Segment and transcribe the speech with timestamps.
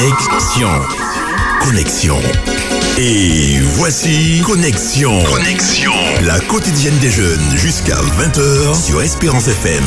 [0.00, 0.68] Connexion.
[1.60, 2.16] Connexion.
[2.96, 5.22] Et voici Connexion.
[5.24, 5.92] Connexion.
[6.24, 9.84] La quotidienne des jeunes jusqu'à 20h sur Espérance FM.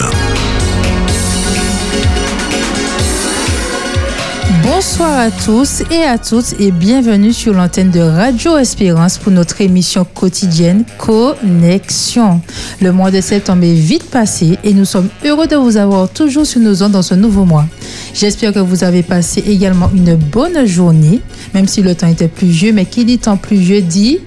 [4.62, 9.62] Bonsoir à tous et à toutes et bienvenue sur l'antenne de Radio Espérance pour notre
[9.62, 12.40] émission quotidienne Connexion.
[12.82, 16.46] Le mois de septembre est vite passé et nous sommes heureux de vous avoir toujours
[16.46, 17.66] sur nos ondes dans ce nouveau mois.
[18.14, 21.20] J'espère que vous avez passé également une bonne journée,
[21.54, 24.20] même si le temps était pluvieux, mais qui dit temps pluvieux dit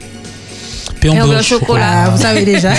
[1.02, 2.04] de chocolat.
[2.06, 2.72] Ah, vous savez déjà.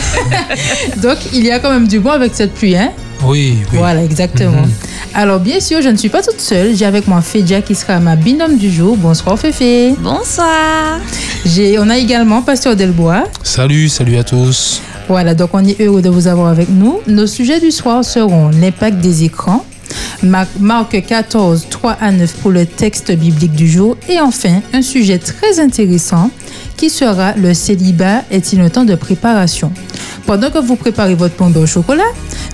[1.02, 2.92] Donc, il y a quand même du bon avec cette pluie, hein?
[3.24, 3.78] Oui, oui.
[3.78, 4.62] Voilà, exactement.
[4.62, 4.72] Mhm.
[5.14, 6.76] Alors, bien sûr, je ne suis pas toute seule.
[6.76, 8.96] J'ai avec moi Fédia qui sera ma binôme du jour.
[8.98, 9.96] Bonsoir, Féfé.
[10.00, 11.00] Bonsoir.
[11.46, 13.24] J'ai, on a également Pasteur Delbois.
[13.42, 14.82] Salut, salut à tous.
[15.08, 17.00] Voilà, donc on est heureux de vous avoir avec nous.
[17.08, 19.66] Nos sujets du soir seront l'impact des écrans,
[20.24, 25.20] Marc 14, 3 à 9 pour le texte biblique du jour, et enfin un sujet
[25.20, 26.30] très intéressant
[26.76, 29.72] qui sera le célibat est-il un temps de préparation?
[30.28, 32.04] Pendant que vous préparez votre pain au chocolat,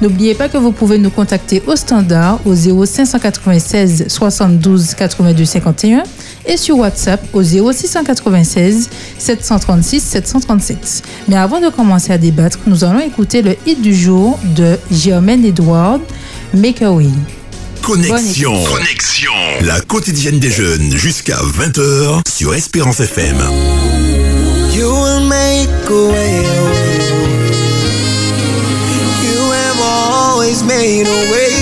[0.01, 6.03] n'oubliez pas que vous pouvez nous contacter au standard au 0596 72 82 51
[6.45, 11.03] et sur WhatsApp au 0696 736 737.
[11.27, 15.43] Mais avant de commencer à débattre, nous allons écouter le hit du jour de Germaine
[15.43, 16.01] Edward,
[16.53, 17.09] Make a Way.
[17.81, 18.63] Connexion.
[18.65, 19.31] Connexion.
[19.61, 23.37] La quotidienne des jeunes jusqu'à 20h sur Espérance FM.
[24.75, 26.43] You will make a way.
[29.23, 31.52] You have always made a way,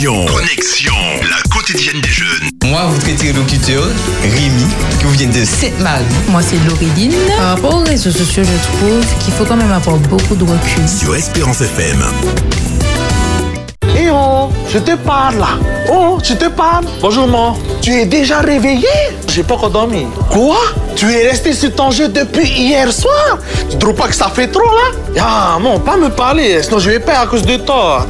[0.00, 0.34] Connexion.
[0.34, 0.94] Connexion.
[1.28, 2.48] La quotidienne des jeunes.
[2.64, 3.84] Moi, votre interlocuteur,
[4.22, 4.64] Rémi,
[4.98, 6.04] qui vous vient de Sainte-Marie.
[6.28, 7.12] Moi, c'est Laureline.
[7.36, 10.88] Par rapport aux réseaux sociaux, je trouve qu'il faut quand même avoir beaucoup de recul.
[10.88, 12.02] Sur Espérance FM.
[13.94, 15.58] Eh oh, je te parle là.
[15.92, 16.86] Oh, je te parle.
[17.02, 17.58] Bonjour, maman.
[17.82, 18.88] Tu es déjà réveillé?
[19.28, 20.06] J'ai pas encore dormi.
[20.30, 20.56] Quoi?
[20.96, 23.38] Tu es resté sur ton jeu depuis hier soir?
[23.68, 25.20] Tu trouves pas que ça fait trop là?
[25.20, 28.06] Ah, non, pas me parler, sinon je vais perdre à cause de toi.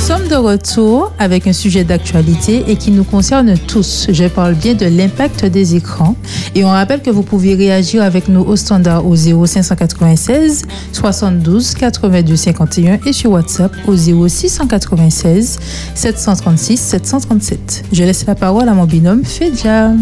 [0.00, 4.06] Sommes de retour avec un sujet d'actualité et qui nous concerne tous.
[4.10, 6.16] Je parle bien de l'impact des écrans.
[6.54, 10.62] Et on rappelle que vous pouvez réagir avec nous au standard au 0596
[10.92, 15.58] 72 82 51 et sur WhatsApp au 0696
[15.94, 17.84] 736 737.
[17.92, 19.92] Je laisse la parole à mon binôme Fedja.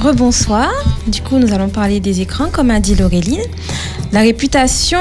[0.00, 0.70] Rebonsoir.
[1.06, 3.40] Du coup, nous allons parler des écrans, comme a dit Laureline.
[4.12, 4.98] La réputation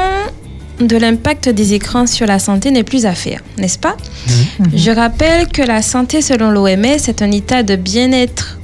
[0.79, 3.95] de l'impact des écrans sur la santé n'est plus à faire, n'est-ce pas
[4.73, 8.59] Je rappelle que la santé, selon l'OMS, est un état de bien-être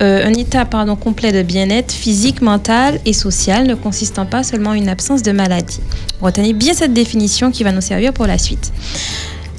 [0.00, 4.70] euh, un état pardon, complet de bien-être physique, mental et social, ne consistant pas seulement
[4.70, 5.80] en une absence de maladie.
[6.20, 8.72] Retenez bien cette définition qui va nous servir pour la suite.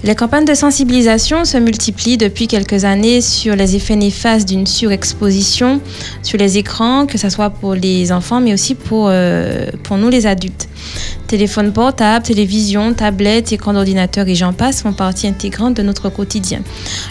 [0.02, 5.82] Les campagnes de sensibilisation se multiplient depuis quelques années sur les effets néfastes d'une surexposition
[6.24, 10.08] sur les écrans, que ce soit pour les enfants, mais aussi pour, euh, pour nous
[10.08, 10.70] les adultes.
[11.28, 16.62] Téléphone portable, télévision, tablette, écran d'ordinateur et j'en passe font partie intégrante de notre quotidien.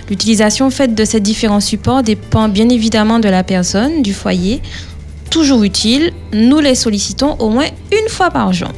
[0.09, 4.63] L'utilisation faite de ces différents supports dépend bien évidemment de la personne, du foyer.
[5.31, 8.73] Toujours utile, nous les sollicitons au moins une fois par jour.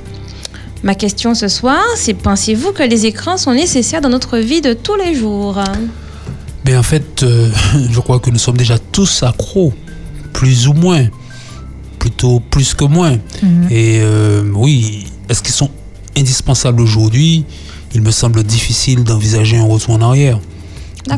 [0.82, 4.73] Ma question ce soir, c'est pensez-vous que les écrans sont nécessaires dans notre vie de
[4.73, 5.59] tous les jours?
[6.65, 7.50] Mais en fait, euh,
[7.91, 9.73] je crois que nous sommes déjà tous accros,
[10.32, 11.06] plus ou moins.
[11.99, 13.19] Plutôt plus que moins.
[13.71, 15.69] Et euh, oui, est-ce qu'ils sont
[16.17, 17.44] indispensables aujourd'hui?
[17.94, 20.41] Il me semble difficile d'envisager un retour en arrière.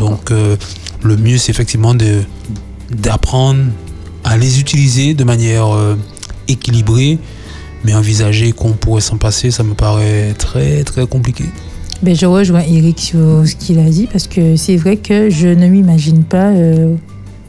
[0.00, 0.56] Donc, euh,
[1.04, 2.22] le mieux, c'est effectivement de-
[2.90, 3.60] d'apprendre
[4.24, 5.68] à les utiliser de manière
[6.48, 7.18] équilibrée,
[7.84, 11.44] mais envisager qu'on pourrait s'en passer, ça me paraît très, très compliqué.
[12.02, 15.46] Ben, je rejoins Eric sur ce qu'il a dit parce que c'est vrai que je
[15.46, 16.96] ne m'imagine pas euh,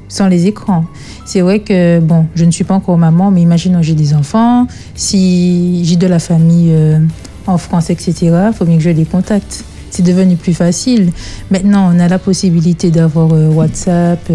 [0.08, 0.86] sans les écrans.
[1.26, 4.68] C'est vrai que, bon, je ne suis pas encore maman, mais imaginons j'ai des enfants,
[4.94, 7.00] si j'ai de la famille euh,
[7.48, 9.66] en France, etc., il faut bien que je les contacte.
[9.90, 11.12] C'est devenu plus facile.
[11.50, 14.32] Maintenant, on a la possibilité d'avoir euh, WhatsApp,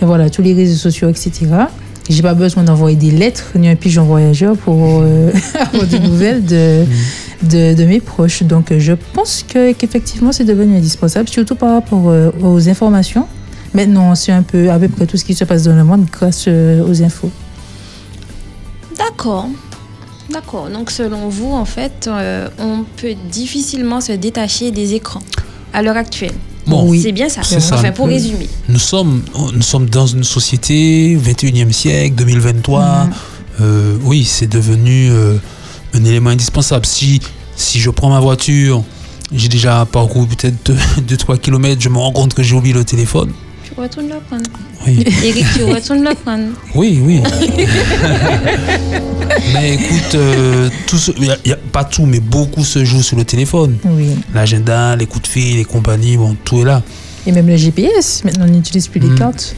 [0.00, 1.46] voilà, tous les réseaux sociaux, etc.
[2.10, 5.30] J'ai pas besoin d'envoyer des lettres ni un pigeon voyageur pour euh,
[5.60, 6.84] avoir des nouvelles de,
[7.44, 8.42] de, de mes proches.
[8.42, 13.26] Donc, euh, je pense que- qu'effectivement, c'est devenu indispensable, surtout par rapport euh, aux informations.
[13.74, 15.84] Maintenant, on sait un peu à peu près tout ce qui se passe dans le
[15.84, 17.30] monde grâce euh, aux infos.
[18.98, 19.46] D'accord.
[20.30, 20.68] D'accord.
[20.68, 25.22] Donc selon vous, en fait, euh, on peut difficilement se détacher des écrans
[25.72, 26.34] à l'heure actuelle.
[26.66, 27.00] Bon, Oui.
[27.02, 27.42] C'est bien ça.
[27.42, 27.76] C'est ça.
[27.76, 28.48] Enfin, pour résumer.
[28.68, 29.22] nous sommes,
[29.54, 33.08] nous sommes dans une société 21e siècle, 2023.
[33.60, 35.36] Euh, oui, c'est devenu euh,
[35.94, 36.86] un élément indispensable.
[36.86, 37.20] Si,
[37.56, 38.82] si je prends ma voiture,
[39.32, 40.72] j'ai déjà parcouru peut-être
[41.08, 43.32] 2-3 km, je me rends compte que j'ai oublié le téléphone.
[43.82, 44.42] Le prendre.
[44.86, 46.48] Oui, Eric, tu retournes le prendre.
[46.74, 47.00] oui.
[47.02, 47.22] oui.
[49.54, 53.02] mais écoute, euh, tout ce- y a- y a pas tout, mais beaucoup se joue
[53.02, 53.76] sur le téléphone.
[53.86, 54.10] Oui.
[54.34, 56.82] L'agenda, les coups de fil, les compagnies, bon, tout est là.
[57.26, 58.22] Et même le GPS.
[58.24, 59.18] Maintenant, on n'utilise plus les Mm.
[59.18, 59.56] cartes.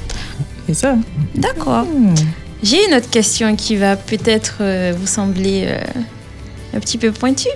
[0.69, 0.95] C'est ça.
[1.35, 1.85] D'accord.
[1.85, 2.15] Hmm.
[2.63, 5.79] J'ai une autre question qui va peut-être euh, vous sembler euh,
[6.77, 7.49] un petit peu pointue.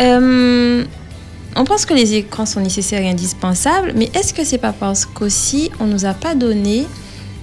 [0.00, 0.84] Euh,
[1.56, 5.04] on pense que les écrans sont nécessaires et indispensables, mais est-ce que c'est pas parce
[5.06, 6.86] qu'aussi on nous a pas donné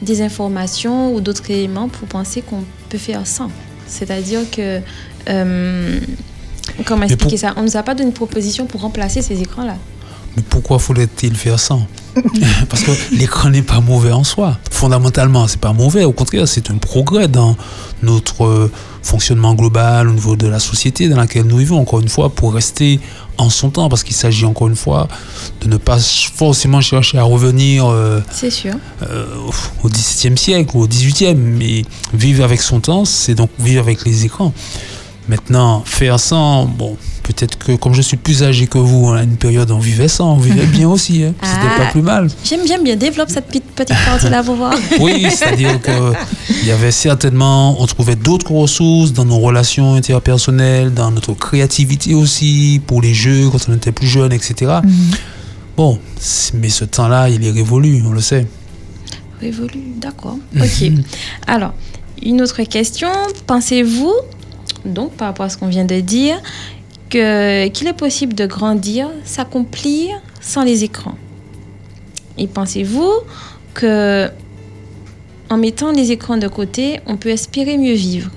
[0.01, 3.49] des informations ou d'autres éléments pour penser qu'on peut faire sans?
[3.87, 4.81] C'est-à-dire que
[5.29, 5.99] euh,
[6.85, 7.53] comment expliquer pour- ça?
[7.57, 9.77] On nous a pas donné une proposition pour remplacer ces écrans-là.
[10.35, 11.77] Mais pourquoi faudrait-il faire ça
[12.69, 14.57] Parce que l'écran n'est pas mauvais en soi.
[14.71, 16.03] Fondamentalement, c'est pas mauvais.
[16.03, 17.55] Au contraire, c'est un progrès dans
[18.03, 18.69] notre
[19.07, 21.79] fonctionnement global au niveau de la société dans laquelle nous vivons.
[21.79, 22.99] Encore une fois, pour rester
[23.37, 25.07] en son temps, parce qu'il s'agit encore une fois
[25.61, 28.73] de ne pas forcément chercher à revenir euh, sûr.
[29.03, 29.25] euh,
[29.83, 31.83] au XVIIe siècle ou au XVIIIe, mais
[32.13, 34.53] vivre avec son temps, c'est donc vivre avec les écrans.
[35.29, 36.97] Maintenant, faire sans, bon,
[37.27, 40.33] peut-être que comme je suis plus âgé que vous, à une période on vivait sans,
[40.33, 41.33] on vivait bien aussi, hein.
[41.43, 41.77] c'était Ah.
[41.83, 42.29] pas plus mal.
[42.43, 44.73] J'aime bien bien développe cette petite petite partie-là pour voir.
[44.99, 46.13] Oui, c'est-à-dire que
[46.61, 52.13] il y avait certainement, on trouvait d'autres ressources dans nos relations interpersonnelles, dans notre créativité
[52.15, 54.79] aussi, pour les jeux quand on était plus jeune, etc.
[55.75, 58.47] Bon, c'est- mais ce temps-là, il est révolu, on le sait.
[59.41, 60.37] Révolu, d'accord.
[60.59, 60.89] Ok.
[61.47, 61.73] Alors,
[62.23, 63.09] une autre question.
[63.45, 64.13] Pensez-vous,
[64.85, 66.35] donc par rapport à ce qu'on vient de dire,
[67.09, 71.15] qu'il est possible de grandir, s'accomplir sans les écrans.
[72.37, 73.11] Et pensez-vous
[73.73, 74.29] que
[75.49, 78.31] en mettant les écrans de côté, on peut espérer mieux vivre?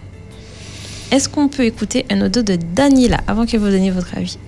[1.10, 4.38] Est-ce qu'on peut écouter un audio de Daniela avant que vous donniez votre avis?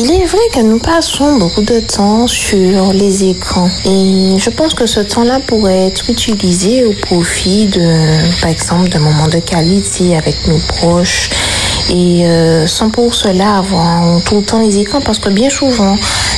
[0.00, 4.74] Il est vrai que nous passons beaucoup de temps sur les écrans et je pense
[4.74, 10.16] que ce temps-là pourrait être utilisé au profit de, par exemple, de moments de qualité
[10.16, 11.30] avec nos proches
[11.90, 15.96] et euh, sans pour cela avoir tout le temps les écrans parce que bien souvent,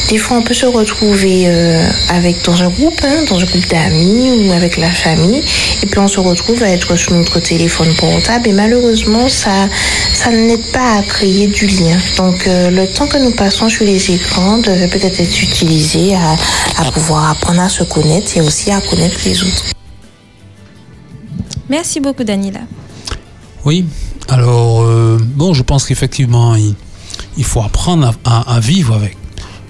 [0.09, 3.67] des fois on peut se retrouver euh, avec dans un groupe, hein, dans un groupe
[3.69, 5.43] d'amis ou avec la famille
[5.83, 9.69] et puis on se retrouve à être sur notre téléphone portable et malheureusement ça,
[10.13, 11.99] ça n'aide pas à créer du lien.
[12.17, 16.37] Donc euh, le temps que nous passons sur les écrans devait peut-être être utilisé à,
[16.81, 19.65] à pouvoir apprendre à se connaître et aussi à connaître les autres.
[21.69, 22.61] Merci beaucoup, Daniela.
[23.65, 23.85] Oui,
[24.31, 29.17] alors, euh, bon, je pense qu'effectivement, il, faut apprendre à, vivre avec.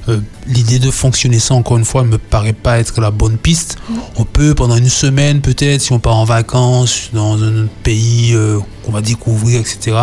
[0.08, 3.38] Euh, L'idée de fonctionner sans, encore une fois, ne me paraît pas être la bonne
[3.38, 3.78] piste.
[4.16, 8.58] On peut, pendant une semaine, peut-être, si on part en vacances dans un pays euh,
[8.84, 9.96] qu'on va découvrir, etc.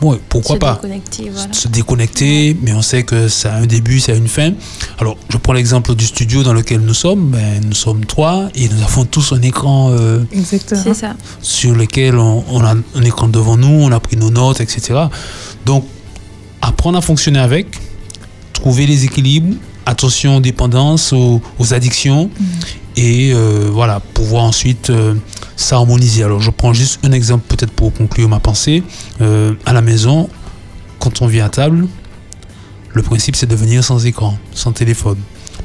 [0.00, 0.74] Bon, pourquoi Se pas?
[0.74, 1.52] déconnecter, voilà.
[1.52, 4.52] se déconnecter, mais on sait que ça a un début, ça a une fin.
[4.98, 7.30] Alors, je prends l'exemple du studio dans lequel nous sommes.
[7.30, 10.20] Ben, nous sommes trois et nous avons tous un écran euh,
[10.94, 11.14] ça.
[11.42, 14.98] sur lequel on, on a un écran devant nous, on a pris nos notes, etc.
[15.66, 15.84] Donc,
[16.62, 17.66] apprendre à fonctionner avec,
[18.52, 19.54] trouver les équilibres,
[19.86, 22.30] attention aux dépendances, aux, aux addictions,
[22.96, 25.14] et euh, voilà, pouvoir ensuite euh,
[25.56, 26.22] s'harmoniser.
[26.24, 28.82] Alors, je prends juste un exemple peut-être pour conclure ma pensée.
[29.20, 30.28] Euh, à la maison,
[30.98, 31.86] quand on vient à table,
[32.92, 35.18] le principe c'est de venir sans écran, sans téléphone,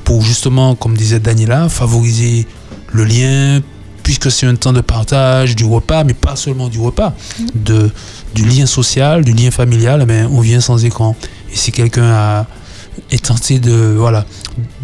[0.04, 2.46] pour justement, comme disait Daniela, favoriser
[2.94, 3.62] le lien,
[4.04, 7.16] puisque c'est un temps de partage, du repas, mais pas seulement du repas,
[7.56, 7.90] de,
[8.36, 11.16] du lien social, du lien familial, eh ben, on vient sans écran.
[11.52, 12.48] Et si quelqu'un a-
[13.12, 14.26] est tenté de, voilà,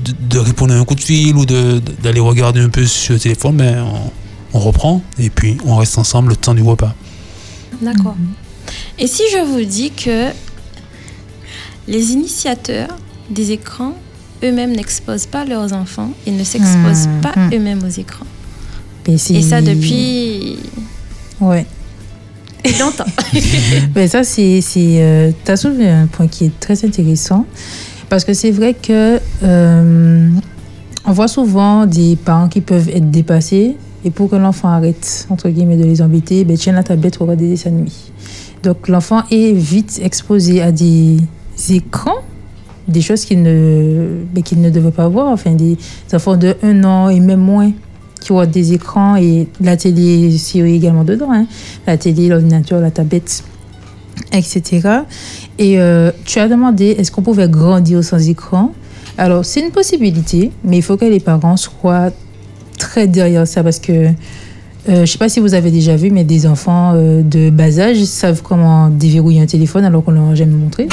[0.05, 3.19] de, de répondre à un coup de fil ou d'aller regarder un peu sur le
[3.19, 3.83] téléphone, ben,
[4.53, 6.93] on, on reprend et puis on reste ensemble le temps du repas.
[7.81, 8.15] D'accord.
[8.99, 10.27] Et si je vous dis que
[11.87, 12.95] les initiateurs
[13.29, 13.93] des écrans
[14.43, 17.21] eux-mêmes n'exposent pas leurs enfants et ne s'exposent Mhm.
[17.21, 18.25] pas eux-mêmes aux écrans
[19.07, 20.57] Et, Et ça depuis
[21.39, 21.65] Ouais.
[22.79, 23.05] longtemps.
[23.95, 24.61] Mais ça, c'est.
[24.61, 27.45] c'est tu as soulevé un point qui est très intéressant.
[28.11, 29.19] Parce que c'est vrai que.
[29.43, 30.29] euh,
[31.05, 33.77] on voit souvent des parents qui peuvent être dépassés.
[34.03, 37.39] Et pour que l'enfant arrête, entre guillemets, de les embêter, ben, tiens la tablette, regarde
[37.39, 37.89] des dessins animés.
[38.63, 41.17] Donc l'enfant est vite exposé à des
[41.69, 42.17] écrans,
[42.87, 45.27] des choses qu'il ne, ben, ne devait pas voir.
[45.29, 45.77] Enfin, des
[46.13, 47.71] enfants de 1 an et même moins
[48.19, 51.31] qui ont des écrans et la télé, c'est également dedans.
[51.31, 51.45] hein.
[51.87, 53.43] La télé, l'ordinateur, la tablette,
[54.33, 54.81] etc.
[55.59, 58.73] Et euh, tu as demandé est-ce qu'on pouvait grandir sans écran?
[59.17, 62.11] Alors, c'est une possibilité, mais il faut que les parents soient
[62.77, 63.91] très derrière ça parce que
[64.89, 67.49] euh, je ne sais pas si vous avez déjà vu, mais des enfants euh, de
[67.51, 70.87] bas âge savent comment déverrouiller un téléphone alors qu'on ne leur a jamais montré.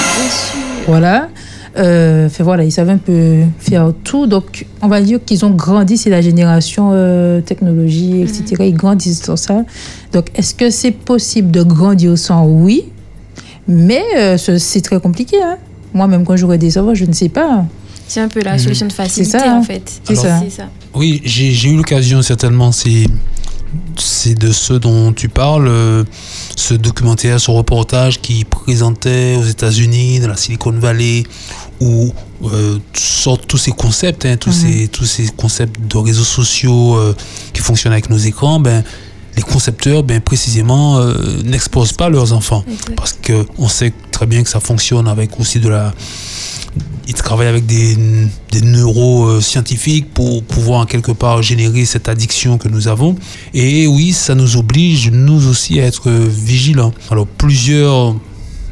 [0.86, 1.28] Voilà.
[1.76, 4.26] Euh, fait voilà, ils savent un peu faire tout.
[4.26, 6.92] Donc, on va dire qu'ils ont grandi, c'est la génération
[7.46, 8.56] technologie, etc.
[8.60, 9.64] Ils grandissent dans ça.
[10.12, 12.44] Donc, est-ce que c'est possible de grandir sans?
[12.46, 12.84] Oui.
[13.68, 15.36] Mais euh, ce- c'est très compliqué.
[15.42, 15.58] hein.
[15.94, 17.64] Moi-même, quand j'aurai des enfants, je ne sais pas.
[18.06, 19.58] C'est un peu la solution de facilité ça, hein.
[19.58, 20.00] en fait.
[20.04, 20.40] C'est ça.
[20.94, 23.04] Oui, j'ai eu l'occasion certainement, c'est
[23.98, 26.02] c'est de ce dont tu parles, euh,
[26.56, 31.24] ce documentaire, ce reportage qui présentait aux États-Unis, dans la Silicon Valley,
[31.80, 32.10] où
[32.44, 37.14] euh, sortent tous ces concepts, hein, tous, ces, tous ces concepts de réseaux sociaux euh,
[37.52, 38.82] qui fonctionnent avec nos écrans, ben,
[39.38, 41.14] les concepteurs, ben, précisément, euh,
[41.44, 42.64] n'exposent pas leurs enfants.
[42.66, 42.96] Exact.
[42.96, 45.94] Parce qu'on sait très bien que ça fonctionne avec aussi de la,
[47.06, 47.96] ils travaillent avec des,
[48.50, 53.14] des neuroscientifiques pour pouvoir en quelque part générer cette addiction que nous avons.
[53.54, 56.92] Et oui, ça nous oblige, nous aussi, à être vigilants.
[57.08, 58.16] Alors, plusieurs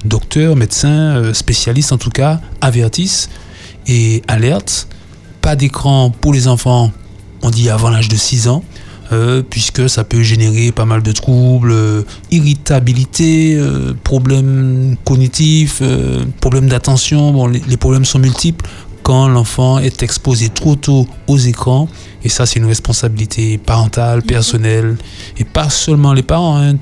[0.05, 3.31] docteurs, médecins, euh, spécialistes en tout cas, avertissent
[3.87, 4.89] et alertent.
[5.43, 6.91] Pas d'écran pour les enfants,
[7.43, 8.65] on dit avant l'âge de 6 ans.
[9.13, 15.83] Euh, puisque ça peut générer pas mal de troubles, euh, irritabilité, euh, problèmes cognitifs,
[16.41, 17.33] problèmes d'attention.
[17.33, 18.69] Bon, les, les problèmes sont multiples
[19.03, 21.89] quand l'enfant est exposé trop tôt aux écrans.
[22.25, 24.97] Et ça, c'est une responsabilité parentale, personnelle,
[25.39, 26.59] et pas seulement les parents.
[26.59, 26.75] hein.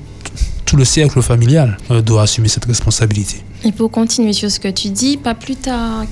[0.65, 3.43] Tout le cercle familial doit assumer cette responsabilité.
[3.63, 6.05] Et pour continuer sur ce que tu dis, pas plus tard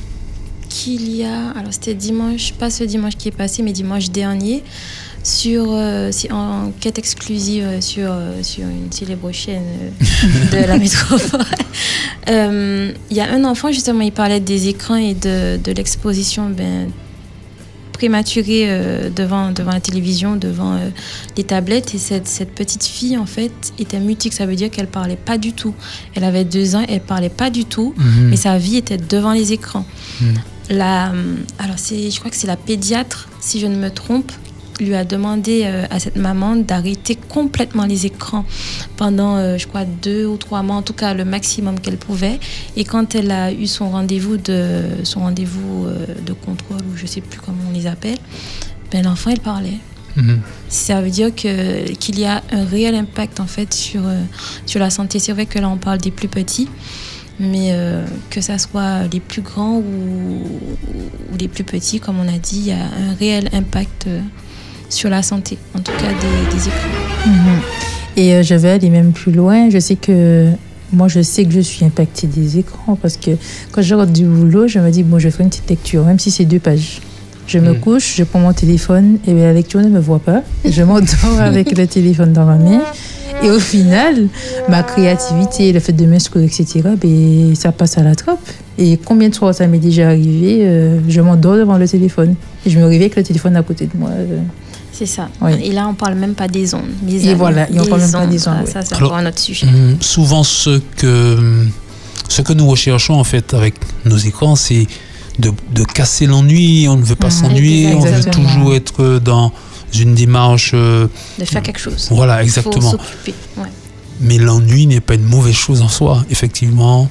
[0.69, 4.63] qu'il y a, alors c'était dimanche, pas ce dimanche qui est passé, mais dimanche dernier,
[5.23, 11.45] sur, euh, en quête exclusive sur, euh, sur une célèbre chaîne euh, de la métropole.
[12.27, 16.89] Il y a un enfant, justement, il parlait des écrans et de, de l'exposition ben,
[17.91, 18.67] prématurée
[19.13, 20.79] devant, devant la télévision, devant
[21.35, 21.93] les tablettes.
[21.93, 24.33] Et cette, cette petite fille, en fait, était mutique.
[24.33, 25.75] Ça veut dire qu'elle parlait pas du tout.
[26.15, 27.93] Elle avait deux ans, elle parlait pas du tout.
[27.97, 28.29] Mhm.
[28.29, 29.85] Mais sa vie était devant les écrans.
[30.21, 30.33] Mhm.
[30.69, 31.11] La,
[31.59, 34.31] alors, c'est, je crois que c'est la pédiatre, si je ne me trompe,
[34.79, 38.45] lui a demandé euh, à cette maman d'arrêter complètement les écrans
[38.97, 42.39] pendant, euh, je crois, deux ou trois mois, en tout cas le maximum qu'elle pouvait.
[42.75, 47.05] Et quand elle a eu son rendez-vous de, son rendez-vous euh, de contrôle, ou je
[47.05, 48.17] sais plus comment on les appelle,
[48.91, 49.79] ben, l'enfant, elle parlait.
[50.15, 50.41] Mhm.
[50.69, 54.03] Ça veut dire que, qu'il y a un réel impact en fait sur,
[54.67, 55.17] sur la santé.
[55.17, 56.69] C'est vrai que là on parle des plus petits,
[57.39, 59.81] mais euh, que ça soit les plus grands ou,
[61.31, 64.07] ou les plus petits, comme on a dit, il y a un réel impact
[64.93, 67.27] sur la santé, en tout cas des, des écrans.
[67.27, 67.59] Mhm.
[68.15, 69.69] Et euh, je vais aller même plus loin.
[69.69, 70.47] Je sais que
[70.91, 73.31] moi, je sais que je suis impactée des écrans parce que
[73.71, 76.19] quand je rentre du boulot, je me dis, bon, je ferai une petite lecture, même
[76.19, 77.01] si c'est deux pages.
[77.47, 77.79] Je me Mm.
[77.79, 80.43] couche, je prends mon téléphone et la lecture ne me voit pas.
[80.63, 82.81] Je m'endors avec le téléphone dans ma main.
[83.43, 84.27] Et au final,
[84.69, 88.39] ma créativité, le fait de m'inscrire, etc., ben, ça passe à la trappe.
[88.77, 92.35] Et combien de fois ça m'est déjà arrivé, euh, je m'endors devant le téléphone.
[92.65, 94.09] Et je me réveille avec le téléphone à côté de moi.
[94.11, 94.37] euh.
[94.93, 95.27] C'est ça.
[95.41, 95.53] Oui.
[95.63, 96.91] Et là on parle même pas des ondes.
[97.07, 99.67] Et voilà, et on parle même pas des ondes, Ça, c'est encore un autre sujet.
[99.67, 101.65] Hum, Souvent, ce que,
[102.29, 103.75] ce que nous recherchons en fait avec
[104.05, 104.85] nos écrans, c'est
[105.39, 106.87] de, de casser l'ennui.
[106.87, 109.51] On ne veut pas s'ennuyer, on veut toujours être dans
[109.99, 110.71] une démarche.
[110.75, 111.07] euh,
[111.39, 112.07] De faire quelque chose.
[112.11, 112.91] voilà, faut exactement.
[113.57, 113.63] Ouais.
[114.21, 116.23] Mais l'ennui n'est pas une mauvaise chose en soi.
[116.29, 117.09] Effectivement,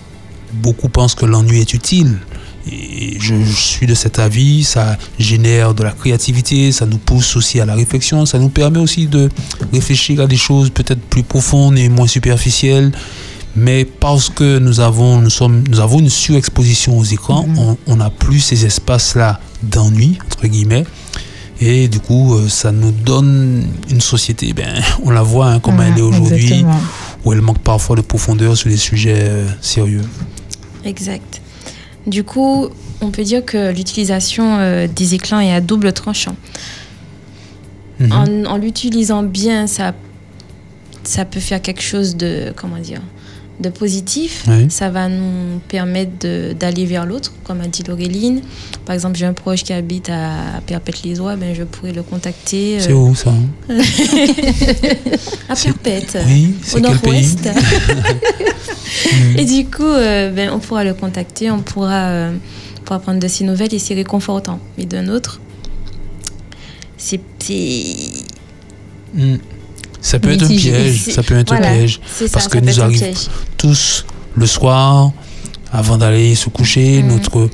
[0.53, 2.18] beaucoup pensent que l'ennui est utile.
[2.70, 7.35] Et je, je suis de cet avis, ça génère de la créativité, ça nous pousse
[7.37, 9.29] aussi à la réflexion, ça nous permet aussi de
[9.72, 12.92] réfléchir à des choses peut-être plus profondes et moins superficielles.
[13.55, 17.96] Mais parce que nous avons, nous sommes, nous avons une surexposition aux écrans, on- on
[17.96, 20.85] n'a plus ces espaces-là d'ennui, entre guillemets.
[21.61, 25.81] Et du coup, euh, ça nous donne une société, ben, on la voit hein, comme
[25.83, 26.64] elle est aujourd'hui,
[27.25, 30.01] où elle manque parfois de profondeur sur des sujets euh, sérieux.
[30.85, 31.41] Exact.
[32.06, 32.68] Du coup,
[33.00, 36.36] on peut dire que l'utilisation euh, des écrans est à double tranchant.
[38.00, 38.12] Mhm.
[38.12, 39.94] En, en l'utilisant bien, ça,
[41.04, 43.00] ça peut faire quelque chose de, comment dire,
[43.62, 44.44] de positif.
[44.48, 44.66] Oui.
[44.70, 48.42] Ça va nous permettre d'aller vers l'autre, comme a dit Laureline.
[48.85, 52.79] Par exemple, j'ai un proche qui habite à Perpète-les-Oies, ben, je pourrais le contacter.
[52.81, 53.31] C'est euh, où ça?
[53.31, 53.79] Hein
[55.48, 56.18] à C'est- Perpète.
[56.27, 57.48] Oui, au c'est nord-ouest.
[59.38, 62.33] et du coup, euh, ben, on pourra le contacter, on pourra, euh,
[62.79, 64.59] on pourra prendre de ses nouvelles et c'est réconfortant.
[64.77, 65.40] Mais d'un autre,
[66.96, 67.20] c'est.
[67.38, 68.25] c'est-
[69.14, 69.37] Hmm.
[70.02, 72.00] Ça peut être un piège, ça peut être voilà, un piège.
[72.32, 73.14] Parce ça que nous piège.
[73.56, 75.12] Tous, le soir,
[75.72, 77.08] avant d'aller se coucher, Mhm.
[77.08, 77.48] notre,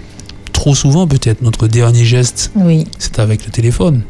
[0.52, 2.86] trop souvent peut-être, notre dernier geste, Oui.
[2.98, 4.02] c'est avec le téléphone.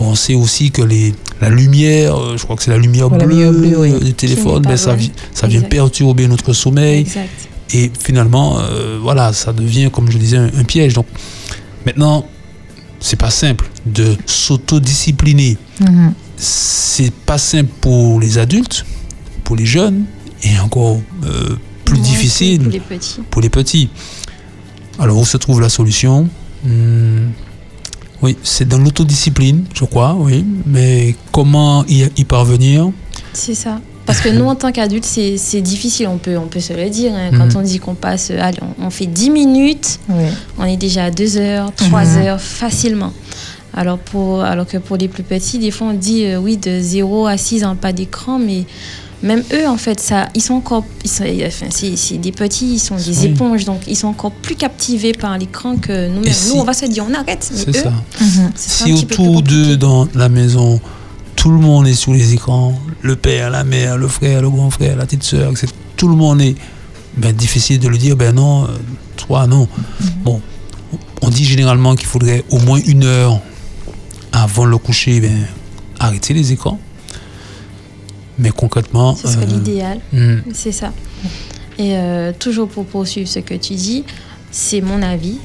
[0.00, 3.18] On sait aussi que les, la lumière, euh, je crois que c'est la lumière la
[3.18, 3.92] bleue, lumière bleue, oui.
[3.92, 4.96] euh, du téléphone, ben, ça,
[5.46, 7.02] vient perturber notre sommeil.
[7.02, 7.28] Exact.
[7.72, 10.94] Et finalement, euh, voilà, ça devient, comme je disais, un, un piège.
[10.94, 11.06] Donc,
[11.86, 12.26] maintenant,
[13.00, 15.56] c'est pas simple de s'autodiscipliner.
[15.80, 16.12] Mhm.
[16.36, 18.84] C'est pas simple pour les adultes,
[19.44, 20.04] pour les jeunes,
[20.42, 23.20] et encore euh, plus difficile Pour les petits.
[23.30, 23.88] pour les petits.
[24.98, 26.28] Alors, où se trouve la solution?
[26.64, 27.28] Hmm,
[28.22, 30.44] Oui, c'est dans l'autodiscipline, je crois, oui.
[30.66, 32.90] Mais comment y, y parvenir?
[33.32, 33.80] C'est ça.
[34.06, 37.12] Parce que nous, en tant qu'adultes, c'est difficile, on peut, on peut se le dire.
[37.14, 37.30] hein.
[37.32, 37.56] Quand Mhm.
[37.56, 39.98] on dit qu'on passe, allez, on, on fait 10 minutes,
[40.58, 42.18] on est déjà à 2 heures, 3 Mhm.
[42.22, 43.12] heures facilement.
[43.76, 46.78] Alors, pour, alors que pour les plus petits, des fois, on dit euh, oui, de
[46.80, 48.64] 0 à 6 ans, pas d'écran, mais
[49.22, 50.84] même eux, en fait, ça, ils sont encore.
[51.02, 53.26] Ils sont, enfin, c'est c'est des petits, ils sont des Oui.
[53.26, 56.32] éponges, donc ils sont encore plus captivés par l'écran que nous-mêmes.
[56.48, 57.50] Nous, on va se dire, on arrête.
[57.52, 57.90] Mais C'est eux, ça.
[58.20, 58.52] Mhm.
[58.54, 60.78] c'est Si autour d'eux, dans la maison,
[61.36, 64.70] tout le monde est sur les écrans, le père, la mère, le frère, le grand
[64.70, 65.68] frère, la petite soeur, etc.
[65.96, 66.54] Tout le monde est
[67.16, 68.68] ben, difficile de le dire, ben non, euh,
[69.16, 69.66] toi non.
[70.00, 70.08] Mhm.
[70.22, 70.40] Bon,
[71.22, 73.40] on dit généralement qu'il faudrait au moins une heure
[74.34, 75.46] avant le coucher, ben,
[75.98, 76.78] arrêter les écrans.
[78.38, 80.00] Mais concrètement, Ce serait euh, l'idéal.
[80.12, 80.92] hmm, C'est ça.
[81.78, 84.04] Et euh, toujours pour poursuivre ce que tu dis,
[84.50, 85.38] c'est mon avis.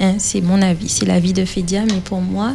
[0.00, 0.88] hein, c'est mon avis.
[0.88, 1.82] C'est l'avis de Fédia.
[1.86, 2.54] Mais pour moi,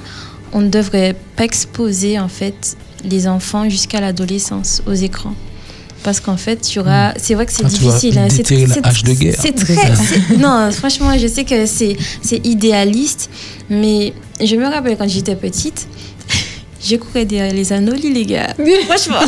[0.53, 5.35] on ne devrait pas exposer en fait les enfants jusqu'à l'adolescence aux écrans.
[6.03, 7.13] Parce qu'en fait, tu auras.
[7.17, 8.17] C'est vrai que c'est Ah, difficile.
[8.19, 9.35] hein, c'est- de guerre.
[9.41, 9.75] C'est très.
[10.37, 11.97] Non, franchement, je sais que c'est
[12.45, 13.29] idéaliste.
[13.69, 14.13] Mais
[14.45, 15.87] je me rappelle quand j'étais petite,
[16.83, 18.53] je courais derrière les anolis, les gars.
[18.87, 19.19] Franchement.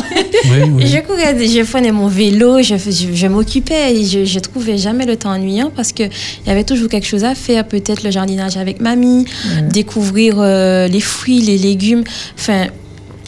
[0.44, 0.86] Oui, oui.
[0.86, 5.16] Je courais, je prenais mon vélo, je, je m'occupais et je, je trouvais jamais le
[5.16, 6.10] temps ennuyant parce qu'il
[6.46, 7.66] y avait toujours quelque chose à faire.
[7.66, 9.26] Peut-être le jardinage avec mamie,
[9.68, 12.04] découvrir euh, les fruits, les légumes.
[12.38, 12.66] Enfin,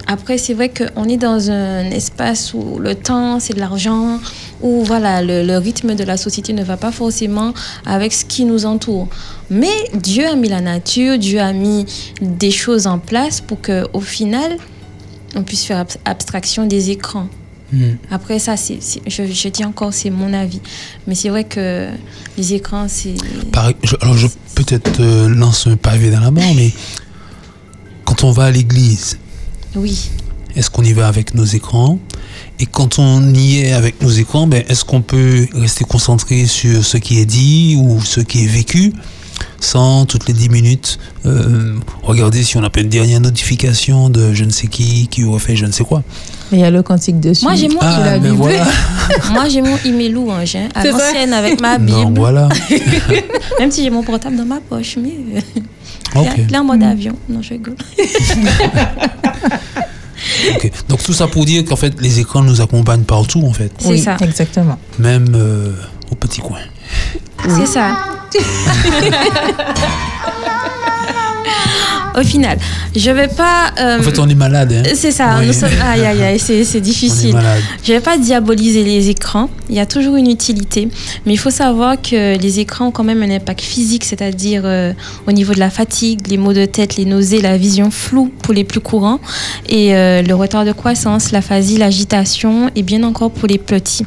[0.06, 4.18] après, c'est vrai qu'on est dans un espace où le temps, c'est de l'argent,
[4.62, 7.52] où voilà, le, le rythme de la société ne va pas forcément
[7.84, 9.08] avec ce qui nous entoure.
[9.50, 11.84] Mais Dieu a mis la nature, Dieu a mis
[12.20, 14.56] des choses en place pour qu'au final,
[15.34, 17.28] on puisse faire ab- abstraction des écrans.
[17.72, 17.92] Hmm.
[18.10, 20.60] Après ça, je, je dis encore, c'est mon avis.
[21.06, 21.88] Mais c'est vrai que
[22.36, 23.14] les écrans, c'est...
[24.02, 26.70] Alors je peut-être euh, lance un pavé dans la mort, mais
[28.04, 29.18] quand on va à l'église,
[29.74, 30.10] Oui,
[30.54, 31.98] est-ce qu'on y va avec nos écrans?
[32.62, 36.84] Et quand on y est avec nos écrans, ben, est-ce qu'on peut rester concentré sur
[36.84, 38.92] ce qui est dit ou ce qui est vécu
[39.58, 44.32] sans toutes les 10 minutes euh, regarder si on n'a pas une dernière notification de
[44.32, 46.04] je ne sais qui qui aurait fait je ne sais quoi?
[46.52, 47.44] Il y a le cantique dessus.
[47.44, 48.36] Moi, j'ai mon- Ah, la ben Bible.
[48.36, 48.64] voilà.
[49.32, 51.90] moi j'ai mon email louange, hein, à l'ancienne avec ma Bible.
[51.98, 52.48] Non, voilà.
[53.58, 55.40] Même si j'ai mon portable dans ma poche, mais euh,
[56.14, 56.26] il Ok.
[56.38, 57.14] est- il est en mode avion.
[57.28, 57.74] Non, je rigole.
[60.88, 63.88] Donc tout ça pour dire qu'en fait les écrans nous accompagnent partout en fait, C'est
[63.88, 64.16] Oui, ça.
[64.20, 64.78] exactement.
[64.98, 65.72] même euh,
[66.10, 66.58] au petit coin.
[67.48, 67.96] C'est ça.
[72.18, 72.58] Au final,
[72.94, 73.72] je vais pas.
[73.80, 74.72] euh, En fait on est malade.
[74.72, 74.90] Hein.
[74.94, 75.36] c'est ça.
[75.38, 75.46] Oui.
[75.46, 77.32] nous sommes- Aïe, aïe, aïe, c'est c'est On est difficile.
[77.32, 77.62] malade.
[77.84, 79.48] Je vais pas diaboliser les écrans.
[79.70, 80.88] Il y a toujours une utilité,
[81.24, 84.92] mais il faut savoir que les écrans ont quand même un impact physique, c'est-à-dire euh,
[85.26, 88.52] au niveau de la fatigue, les maux de tête, les nausées, la vision floue pour
[88.52, 89.20] les plus courants,
[89.68, 94.04] et euh, le retard de croissance, l'aphasie, l'agitation, et bien encore pour les petits.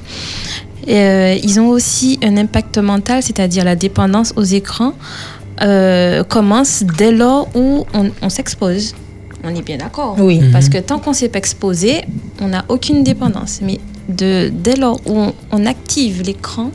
[0.88, 4.94] Et, euh, ils ont aussi un impact mental, c'est-à-dire la dépendance aux écrans
[5.62, 8.96] euh, commence dès lors où on, on s'expose.
[9.44, 10.16] On est bien d'accord.
[10.20, 10.42] Oui.
[10.52, 12.04] Parce que tant qu'on s'est pas exposé,
[12.42, 13.60] on n'a aucune dépendance.
[13.62, 16.72] Mais de, dès lors où on, on active l'écran,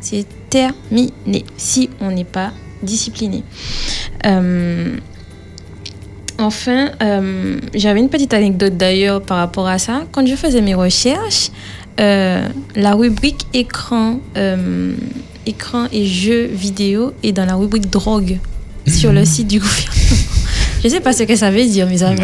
[0.00, 3.42] c'est terminé si on n'est pas discipliné.
[4.26, 4.96] Euh,
[6.38, 10.02] enfin, euh, j'avais une petite anecdote d'ailleurs par rapport à ça.
[10.12, 11.50] Quand je faisais mes recherches,
[12.00, 14.94] euh, la rubrique écran, euh,
[15.46, 18.38] écran et jeux vidéo est dans la rubrique drogue
[18.86, 19.92] sur le site du gouvernement.
[20.84, 22.18] Je sais pas ce que ça veut dire, mes amis.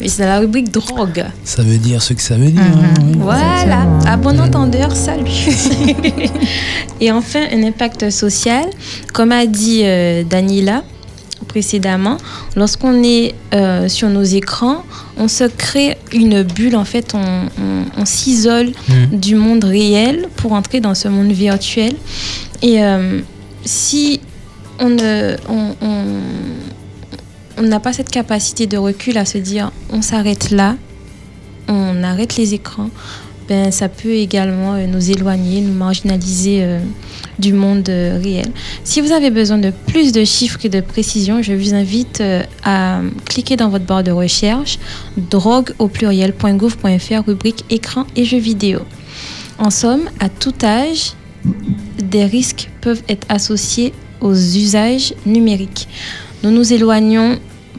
[0.00, 1.24] Mais c'est dans la rubrique drogue.
[1.44, 2.60] ça veut dire ce que ça veut dire.
[2.60, 2.84] Mhm.
[2.84, 3.12] hein.
[3.18, 5.30] Voilà, à bon entendeur, salut.
[7.00, 8.64] Et enfin, un impact social.
[9.12, 10.82] Comme a dit euh, Danila
[11.48, 12.18] précédemment,
[12.56, 14.84] lorsqu'on est euh, sur nos écrans,
[15.16, 19.18] on se crée une bulle, en fait, on, on- on s'isole Mhm.
[19.18, 21.92] du monde réel pour entrer dans ce monde virtuel.
[22.62, 23.20] Et euh,
[23.64, 24.20] si
[24.78, 25.36] on ne...
[25.48, 30.74] on- on- n'a pas cette capacité de recul à se dire on s'arrête là,
[31.68, 32.90] on arrête les écrans,
[33.48, 36.80] ben, ça peut également euh, nous éloigner, nous marginaliser euh,
[37.38, 38.50] du monde réel.
[38.84, 42.22] Si vous avez besoin de plus de chiffres et de précision, je vous invite
[42.64, 44.78] à cliquer dans votre barre de recherche
[45.16, 48.80] drogue au pluriel.gouv.fr rubrique écran et jeux vidéo.
[49.58, 51.12] En somme, à tout âge,
[52.02, 55.88] des risques peuvent être associés aux usages numériques.
[56.42, 57.38] Nous nous éloignons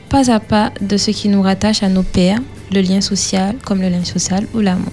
[0.10, 2.40] pas à pas de ce qui nous rattache à nos pères,
[2.72, 4.92] le lien social, comme le lien social ou l'amour.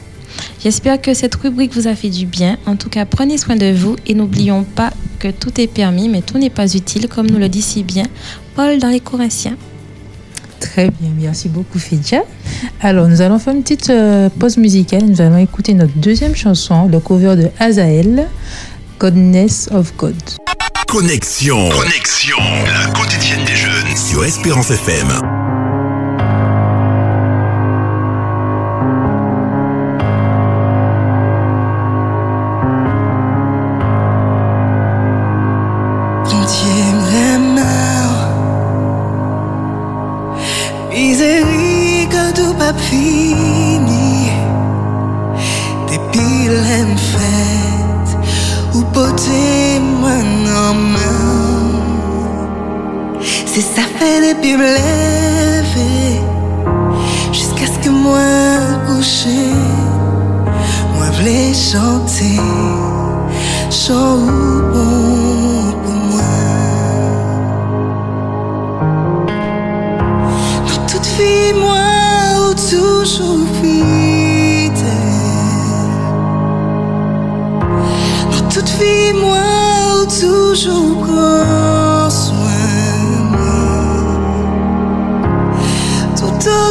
[0.62, 2.58] J'espère que cette rubrique vous a fait du bien.
[2.66, 6.22] En tout cas, prenez soin de vous et n'oublions pas que tout est permis, mais
[6.22, 8.04] tout n'est pas utile, comme nous le dit si bien
[8.54, 9.56] Paul dans les Corinthiens.
[10.60, 12.20] Très bien, merci beaucoup Fidja.
[12.82, 15.04] Alors, nous allons faire une petite euh, pause musicale.
[15.06, 18.28] Nous allons écouter notre deuxième chanson, le cover de Azael,
[19.00, 20.14] Godness of God.
[20.86, 21.70] Connexion.
[21.70, 22.36] Connexion.
[22.66, 25.39] La quotidienne des jeunes sur Espérance FM.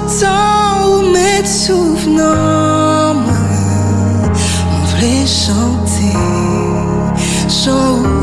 [0.10, 3.34] temps où mes souvenants me
[4.88, 6.18] voulaient chanter,
[7.48, 8.19] chanter.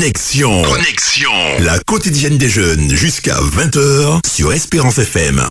[0.00, 0.62] Connexion.
[0.62, 1.30] Connexion.
[1.58, 5.42] La quotidienne des jeunes jusqu'à 20h sur Espérance FM.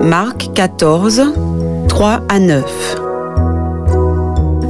[0.00, 1.34] Marc 14,
[1.88, 2.64] 3 à 9.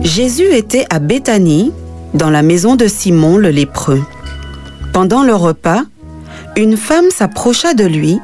[0.02, 1.70] Jésus était à Béthanie,
[2.12, 4.02] dans la maison de Simon le lépreux.
[4.92, 5.82] Pendant le repas,
[6.56, 8.18] une femme s'approcha de lui,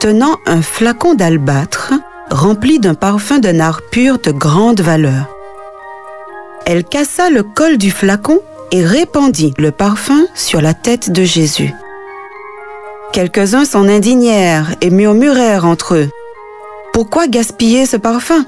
[0.00, 1.92] tenant un flacon d'albâtre
[2.30, 5.26] rempli d'un parfum de nard pur de grande valeur.
[6.66, 11.72] Elle cassa le col du flacon et répandit le parfum sur la tête de Jésus.
[13.12, 16.10] Quelques-uns s'en indignèrent et murmurèrent entre eux.
[16.92, 18.44] Pourquoi gaspiller ce parfum?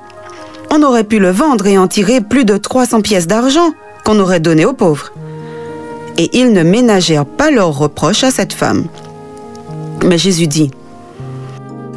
[0.71, 3.73] On aurait pu le vendre et en tirer plus de 300 pièces d'argent
[4.05, 5.13] qu'on aurait donné aux pauvres.
[6.19, 8.85] Et ils ne ménagèrent pas leurs reproches à cette femme.
[10.05, 10.71] Mais Jésus dit,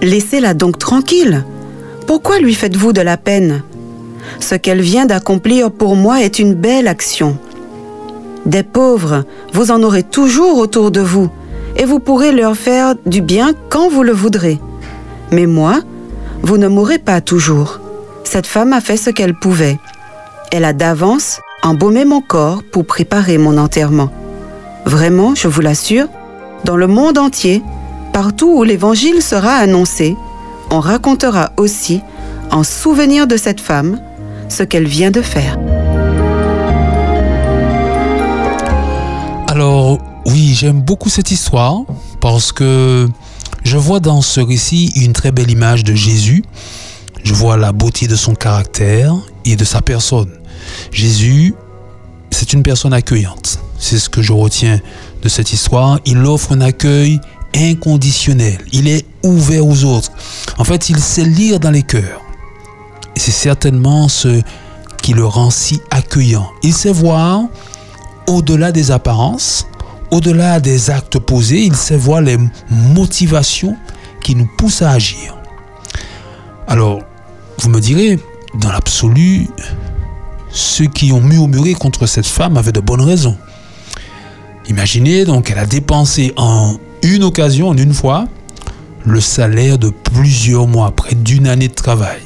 [0.03, 1.45] Laissez-la donc tranquille.
[2.07, 3.63] Pourquoi lui faites-vous de la peine?
[4.41, 7.37] Ce qu'elle vient d'accomplir pour moi est une belle action.
[8.45, 11.29] Des pauvres, vous en aurez toujours autour de vous,
[11.77, 14.59] et vous pourrez leur faire du bien quand vous le voudrez.
[15.31, 15.79] Mais moi,
[16.41, 17.79] vous ne mourrez pas toujours.
[18.25, 19.79] Cette femme a fait ce qu'elle pouvait.
[20.51, 24.11] Elle a d'avance embaumé mon corps pour préparer mon enterrement.
[24.85, 26.07] Vraiment, je vous l'assure,
[26.65, 27.63] dans le monde entier,
[28.13, 30.15] partout où l'Évangile sera annoncé,
[30.69, 32.01] on racontera aussi,
[32.51, 33.99] en souvenir de cette femme,
[34.47, 35.57] ce qu'elle vient de faire.
[39.47, 41.81] Alors, oui, j'aime beaucoup cette histoire
[42.21, 43.09] parce que
[43.63, 46.43] je vois dans ce récit une très belle image de Jésus.
[47.23, 50.29] Je vois la beauté de son caractère et de sa personne.
[50.91, 51.55] Jésus,
[52.31, 53.59] c'est une personne accueillante.
[53.77, 54.79] C'est ce que je retiens
[55.21, 55.99] de cette histoire.
[56.05, 57.19] Il offre un accueil
[57.55, 58.57] inconditionnel.
[58.71, 60.11] Il est ouvert aux autres.
[60.57, 62.21] En fait, il sait lire dans les cœurs.
[63.15, 64.41] Et c'est certainement ce
[65.01, 66.49] qui le rend si accueillant.
[66.63, 67.43] Il sait voir
[68.27, 69.67] au-delà des apparences,
[70.11, 72.37] au-delà des actes posés, il sait voir les
[72.69, 73.75] motivations
[74.21, 75.37] qui nous poussent à agir.
[76.67, 77.01] Alors,
[77.59, 78.19] vous me direz,
[78.59, 79.47] dans l'absolu,
[80.51, 83.37] ceux qui ont murmuré contre cette femme avaient de bonnes raisons.
[84.69, 88.25] Imaginez donc qu'elle a dépensé en une occasion, en une fois,
[89.05, 92.21] le salaire de plusieurs mois, près d'une année de travail.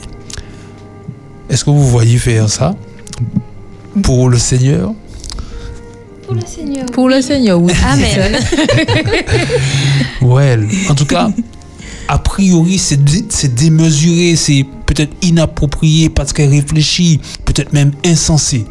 [1.49, 2.75] Est-ce que vous voyez faire ça
[4.03, 4.91] pour le Seigneur?
[6.23, 6.85] Pour le Seigneur.
[6.87, 7.71] Pour le Seigneur, oui.
[7.85, 8.37] Amen.
[10.21, 10.57] Ouais,
[10.89, 11.29] en tout cas,
[12.07, 18.65] a priori, c'est dé- c'est démesuré, c'est peut-être inapproprié parce qu'elle réfléchit, peut-être même insensé.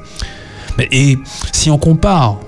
[0.76, 1.16] Mais et
[1.52, 2.38] si on compare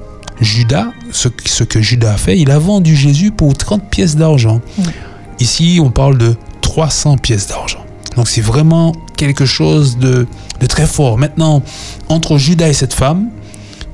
[0.41, 4.17] Judas, ce, que- ce que Judas a fait, il a vendu Jésus pour 30 pièces
[4.17, 4.61] d'argent.
[5.41, 7.85] Ici, on parle de 300 pièces d'argent.
[8.17, 10.27] Donc c'est vraiment quelque chose de,
[10.61, 11.19] de très fort.
[11.19, 11.63] Maintenant,
[12.09, 13.29] entre Judas et cette femme,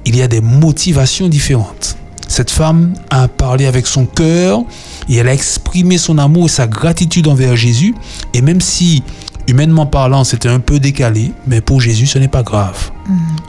[0.06, 1.96] il y a des motivations différentes.
[2.28, 4.62] Cette femme a parlé avec son cœur
[5.08, 7.94] et elle a exprimé son amour et sa gratitude envers Jésus.
[8.32, 9.02] Et même si,
[9.46, 12.90] humainement parlant, c'était un peu décalé, mais pour Jésus, ce n'est pas grave.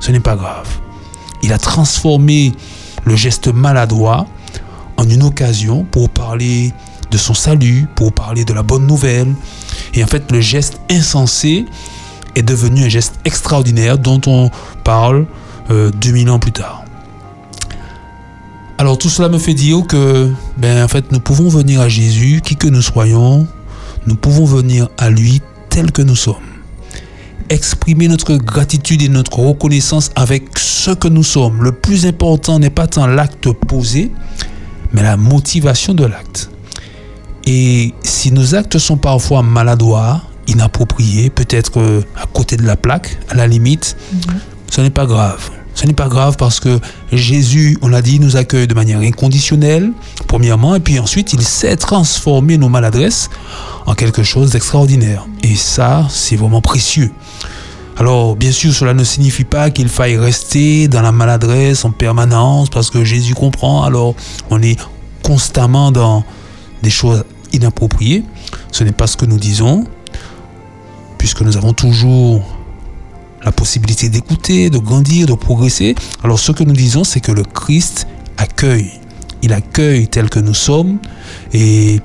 [0.02, 0.68] Ce n'est pas grave.
[1.42, 2.52] Il a transformé
[3.06, 4.28] le geste maladroit
[4.98, 6.74] en une occasion pour parler
[7.12, 9.34] de son salut, pour parler de la bonne nouvelle.
[9.94, 11.66] Et en fait, le geste insensé
[12.36, 14.50] est devenu un geste extraordinaire dont on
[14.84, 15.26] parle
[15.72, 16.84] euh, 2000 ans plus tard.
[18.78, 22.42] Alors tout cela me fait dire que, ben, en fait, nous pouvons venir à Jésus,
[22.44, 23.48] qui que nous soyons,
[24.06, 26.55] nous pouvons venir à lui tel que nous sommes.
[27.56, 31.64] Exprimer notre gratitude et notre reconnaissance avec ce que nous sommes.
[31.64, 34.12] Le plus important n'est pas tant l'acte posé,
[34.92, 36.50] mais la motivation de l'acte.
[37.46, 43.18] Et si nos actes sont parfois maladroits, inappropriés, peut-être euh, à côté de la plaque,
[43.30, 43.96] à la limite,
[44.70, 45.50] ce n'est pas grave.
[45.76, 46.80] Ce n'est pas grave parce que
[47.12, 49.92] Jésus, on l'a dit, nous accueille de manière inconditionnelle,
[50.26, 53.30] premièrement, et puis ensuite, il sait transformer nos maladresses
[53.86, 55.28] en quelque chose d'extraordinaire.
[55.44, 57.12] Et ça, c'est vraiment précieux.
[57.98, 62.70] Alors, bien sûr, cela ne signifie pas qu'il faille rester dans la maladresse en permanence
[62.70, 63.84] parce que Jésus comprend.
[63.84, 64.16] Alors,
[64.50, 64.80] on est
[65.24, 66.24] constamment dans
[66.84, 68.24] des choses inappropriées.
[68.72, 69.86] Ce n'est pas ce que nous disons,
[71.18, 72.44] puisque nous avons toujours
[73.46, 75.96] la possibilité d'écouter, de grandir, de progresser.
[76.24, 78.92] Alors, ce que nous disons, c'est que le Christ accueille.
[79.44, 80.98] Il accueille tel que nous sommes
[81.54, 82.02] et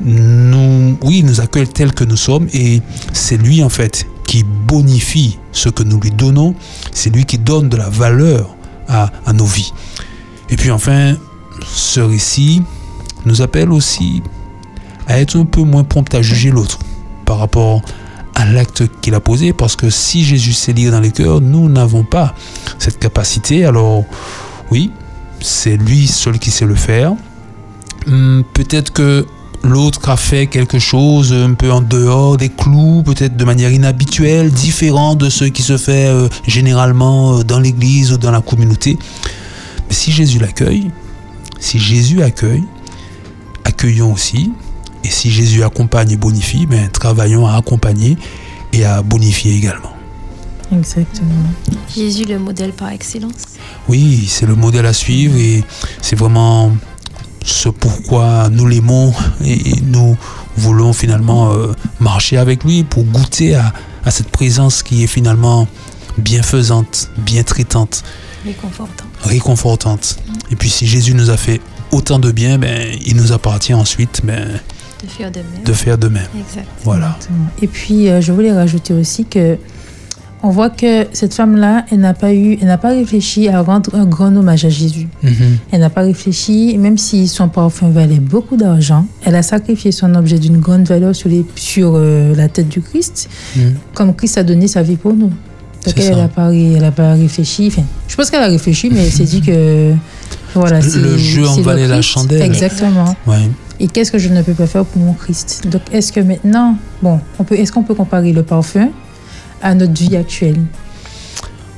[0.00, 2.82] nous, oui, il nous accueille tel que nous sommes et
[3.12, 6.54] c'est lui en fait qui bonifie ce que nous lui donnons.
[6.92, 8.54] C'est lui qui donne de la valeur
[8.88, 9.72] à, à nos vies.
[10.50, 11.16] Et puis enfin,
[11.66, 12.62] ce récit
[13.24, 14.22] nous appelle aussi
[15.06, 16.78] à être un peu moins prompt à juger l'autre
[17.24, 17.80] par rapport à
[18.44, 22.04] l'acte qu'il a posé parce que si Jésus sait lire dans les cœurs, nous n'avons
[22.04, 22.34] pas
[22.78, 23.64] cette capacité.
[23.64, 24.04] Alors
[24.70, 24.90] oui,
[25.40, 27.12] c'est lui seul qui sait le faire.
[28.06, 29.26] Hum, peut-être que
[29.62, 34.50] l'autre a fait quelque chose un peu en dehors des clous, peut-être de manière inhabituelle,
[34.50, 38.98] différent de ce qui se fait euh, généralement euh, dans l'église ou dans la communauté.
[39.88, 40.90] Mais si Jésus l'accueille,
[41.60, 42.64] si Jésus accueille,
[43.64, 44.52] accueillons aussi.
[45.04, 48.16] Et si Jésus accompagne et bonifie, ben, travaillons à accompagner
[48.72, 49.92] et à bonifier également.
[50.72, 51.28] Exactement.
[51.94, 53.32] Jésus, le modèle par excellence.
[53.88, 55.64] Oui, c'est le modèle à suivre et
[56.00, 56.72] c'est vraiment
[57.44, 59.12] ce pourquoi nous l'aimons
[59.44, 60.16] et nous
[60.56, 63.72] voulons finalement euh, marcher avec lui pour goûter à,
[64.04, 65.66] à cette présence qui est finalement
[66.18, 68.04] bienfaisante, bien traitante,
[68.44, 69.04] Réconfortant.
[69.24, 70.18] réconfortante.
[70.50, 74.20] Et puis si Jésus nous a fait autant de bien, ben, il nous appartient ensuite
[74.24, 74.60] ben,
[75.02, 75.64] De faire de même.
[75.64, 76.22] de faire de même.
[76.38, 76.66] Exact.
[76.84, 77.16] Voilà.
[77.60, 79.56] Et puis, euh, je voulais rajouter aussi que
[80.44, 83.94] on voit que cette femme-là, elle n'a pas eu, elle n'a pas réfléchi à rendre
[83.94, 85.06] un grand hommage à Jésus.
[85.22, 85.32] Mhm.
[85.70, 90.14] Elle n'a pas réfléchi, même si son parfum valait beaucoup d'argent, elle a sacrifié son
[90.16, 93.74] objet d'une grande valeur sur, les, sur euh, la tête du Christ, Mhm.
[93.94, 95.28] comme Christ a donné sa vie pour nous.
[95.84, 96.20] Donc C'est elle ça.
[96.22, 97.66] n'a pas, ré- elle a pas réfléchi.
[97.68, 99.92] Enfin, je pense qu'elle a réfléchi, mais elle s'est dit que
[100.54, 102.42] voilà, Le- c'est le jeu en c'est valait la chandelle.
[102.42, 103.16] Exactement.
[103.28, 103.48] Ouais.
[103.82, 105.66] Et qu'est-ce que je ne peux pas faire pour mon Christ?
[105.66, 108.90] Donc, est-ce que maintenant, bon, on peut, est-ce qu'on peut comparer le parfum
[109.60, 110.60] à notre vie actuelle?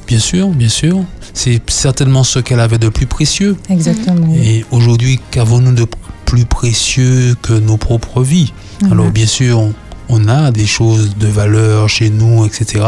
[0.07, 1.03] Bien sûr, bien sûr.
[1.33, 3.57] C'est certainement ce qu'elle avait de plus précieux.
[3.71, 4.35] Exactement.
[4.35, 5.87] Et aujourd'hui, qu'avons-nous de
[6.27, 8.53] plus précieux que nos propres vies?
[8.83, 8.93] Mhm.
[8.93, 9.73] Alors bien sûr, on,
[10.11, 12.85] on a des choses de valeur chez nous, etc.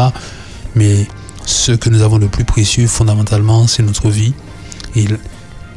[0.74, 1.06] Mais
[1.46, 4.34] ce que nous avons de plus précieux, fondamentalement, c'est notre vie.
[4.94, 5.06] Et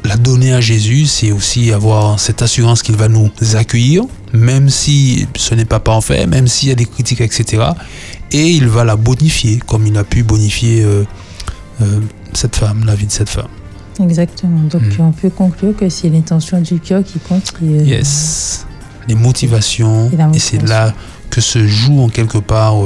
[0.04, 5.26] la donner à Jésus, c'est aussi avoir cette assurance qu'il va nous accueillir, même si
[5.36, 7.64] ce n'est pas parfait, même s'il y a des critiques, etc.
[8.32, 11.04] Et il va la bonifier, comme il a pu bonifier euh,
[11.82, 12.00] euh,
[12.32, 13.48] cette femme, la vie de cette femme.
[14.00, 14.60] Exactement.
[14.70, 15.00] Donc, Mhm.
[15.06, 17.52] on peut conclure que c'est l'intention du cœur qui compte.
[17.62, 18.66] euh, Yes.
[19.08, 20.10] Les motivations.
[20.32, 20.94] Et c'est là
[21.28, 22.76] que se joue en quelque part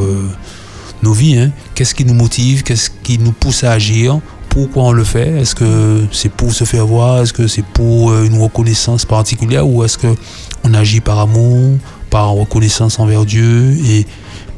[1.03, 1.39] nos vies.
[1.39, 1.51] hein.
[1.75, 4.21] Qu'est-ce qui nous motive Qu'est-ce qui nous pousse à agir
[4.55, 5.41] Pourquoi on le fait?
[5.41, 7.21] Est-ce que c'est pour se faire voir?
[7.23, 9.67] Est-ce que c'est pour euh, une reconnaissance particulière?
[9.67, 10.15] Ou est-ce que
[10.63, 11.77] on agit par amour,
[12.09, 14.07] par reconnaissance envers Dieu et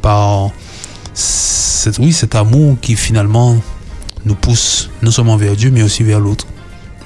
[0.03, 0.51] par
[1.15, 3.57] cet, oui, cet amour qui finalement
[4.27, 6.47] nous pousse non seulement vers Dieu mais aussi vers l'autre.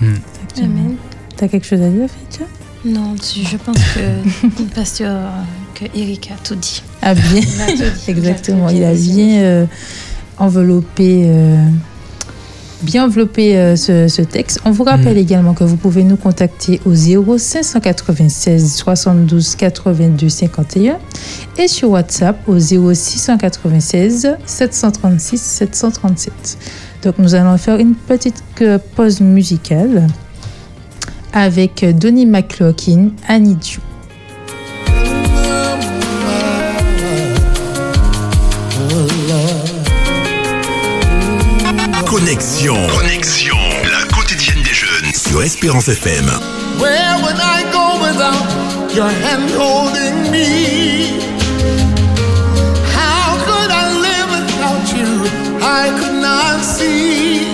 [0.00, 0.14] Hmm.
[0.58, 0.94] Amen.
[1.36, 2.44] T'as quelque chose à dire, Fitcha
[2.84, 5.30] Non, tu- je pense que pasteur,
[5.74, 6.82] que Eric a tout dit.
[7.02, 8.00] Ah bien, Il a tout dit.
[8.10, 8.68] exactement.
[8.68, 9.66] Il a bien euh,
[10.38, 11.64] enveloppé, euh,
[12.82, 14.60] bien enveloppé euh, ce, ce texte.
[14.64, 20.98] On vous rappelle également que vous pouvez nous contacter au 0596 72 82 51
[21.58, 26.58] et sur WhatsApp au 0696 736 737.
[27.02, 30.06] Donc nous allons faire une petite euh, pause musicale
[31.32, 33.62] avec euh, Donnie McCloughlin, I Need
[42.30, 42.86] Connexion.
[42.86, 43.58] Connexion.
[43.90, 45.12] La quotidienne des jeunes.
[45.12, 46.26] Sur Espérance FM.
[46.78, 51.18] Where would I go without your hand holding me?
[52.94, 55.26] How could I live without you?
[55.60, 57.48] I could not see.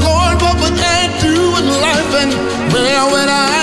[0.00, 2.32] Lord, what would I do in life and
[2.72, 3.59] where would I?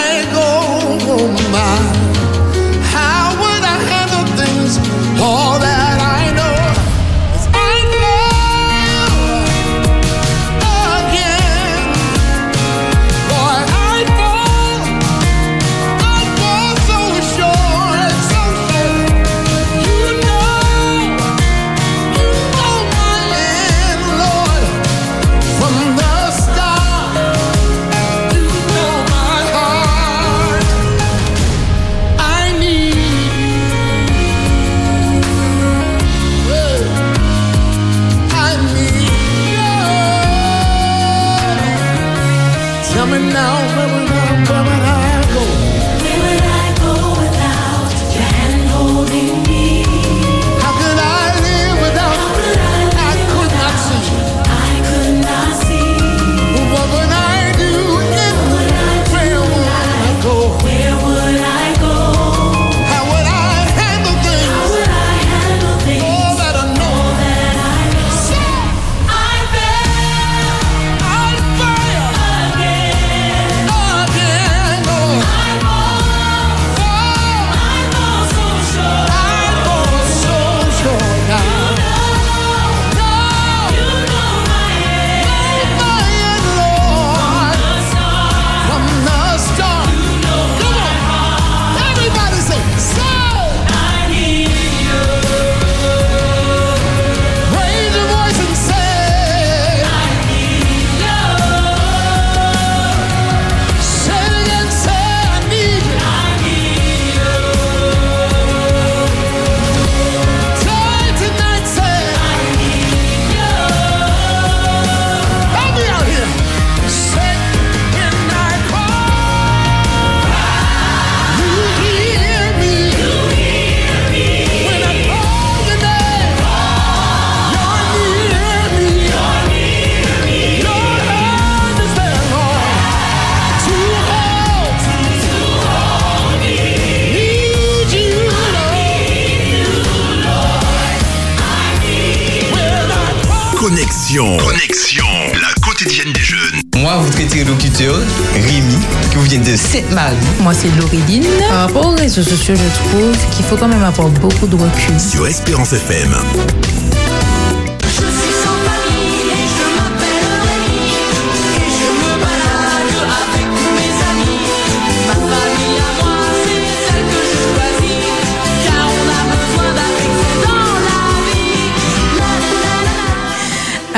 [144.58, 145.05] Connexion.
[145.39, 146.62] La quotidienne des jeunes.
[146.78, 147.95] Moi, votre interlocuteur,
[148.34, 148.78] Rémi,
[149.12, 150.16] qui vous vient de Sainte-Marie.
[150.39, 151.26] Moi, c'est Laureline.
[151.47, 154.99] Par rapport aux réseaux sociaux, je trouve qu'il faut quand même avoir beaucoup de recul.
[154.99, 156.12] Sur Espérance FM.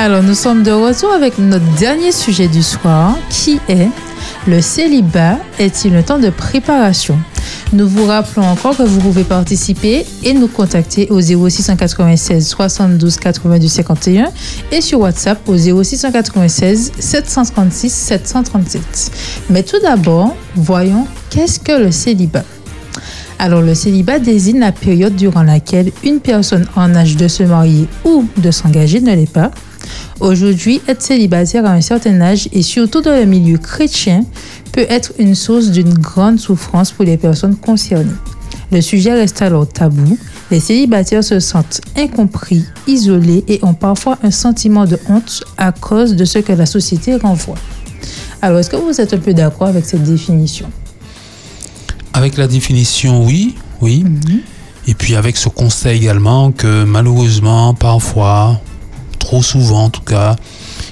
[0.02, 3.90] Alors, nous sommes de retour avec notre dernier sujet du soir, qui est
[4.46, 7.18] le célibat est-il un temps de préparation?
[7.74, 13.68] Nous vous rappelons encore que vous pouvez participer et nous contacter au 0696 72 82
[13.68, 14.30] 51
[14.72, 19.12] et sur WhatsApp au 0696 736 737.
[19.50, 22.44] Mais tout d'abord, voyons qu'est-ce que le célibat.
[23.38, 27.86] Alors, le célibat désigne la période durant laquelle une personne en âge de se marier
[28.06, 29.50] ou de s'engager ne l'est pas.
[30.20, 34.24] Aujourd'hui, être célibataire à un certain âge et surtout dans le milieu chrétien
[34.70, 38.10] peut être une source d'une grande souffrance pour les personnes concernées.
[38.70, 40.18] Le sujet reste alors tabou.
[40.50, 46.14] Les célibataires se sentent incompris, isolés et ont parfois un sentiment de honte à cause
[46.14, 47.56] de ce que la société renvoie.
[48.42, 50.70] Alors, est-ce que vous êtes un peu d'accord avec cette définition?
[52.12, 54.04] Avec la définition, oui, oui.
[54.86, 58.60] Et puis avec ce constat également que malheureusement, parfois,
[59.40, 60.36] trop souvent en tout cas,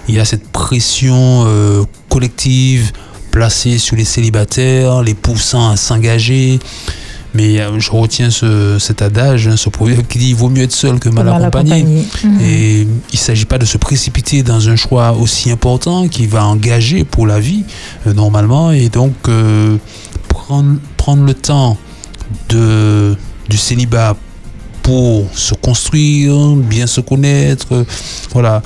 [0.08, 2.92] il y a cette pression euh, collective
[3.30, 6.58] placée sur les célibataires, les poussant à s'engager.
[7.34, 10.62] Mais euh, je retiens ce, cet adage, hein, ce proverbe qui dit il vaut mieux
[10.62, 11.74] être seul que mal, Mal accompagné.
[11.82, 12.06] accompagné.
[12.24, 12.40] Mhm.
[12.40, 16.46] Et il ne s'agit pas de se précipiter dans un choix aussi important qui va
[16.46, 17.64] engager pour la vie
[18.06, 18.72] euh, normalement.
[18.72, 19.12] Et donc
[20.28, 21.76] prendre, prendre le temps
[22.48, 23.14] de,
[23.50, 24.16] du célibat
[24.88, 27.84] pour se construire, bien se connaître,
[28.32, 28.62] voilà,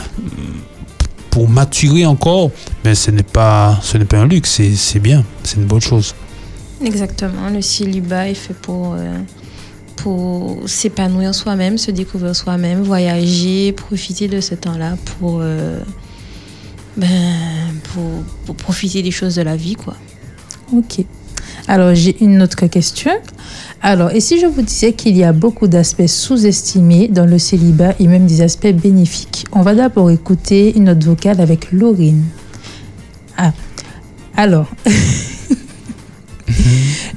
[1.30, 2.52] pour maturer encore,
[2.84, 5.80] mais ce n'est pas, ce n'est pas un luxe, c'est- c'est bien, c'est une bonne
[5.80, 6.14] chose.
[6.84, 9.18] Exactement, le célibat est fait pour, euh,
[9.96, 15.80] pour s'épanouir soi-même, se découvrir soi-même, voyager, profiter de ce temps-là pour, euh,
[16.96, 17.34] ben,
[17.92, 18.10] pour,
[18.46, 19.74] pour profiter des choses de la vie.
[19.74, 19.96] quoi.
[20.72, 21.04] Ok.
[21.68, 23.12] Alors, j'ai une autre question.
[23.82, 27.94] Alors, et si je vous disais qu'il y a beaucoup d'aspects sous-estimés dans le célibat
[27.98, 29.46] et même des aspects bénéfiques?
[29.52, 32.24] On va d'abord écouter une note vocale avec Laurine.
[33.36, 33.52] Ah,
[34.36, 34.68] alors.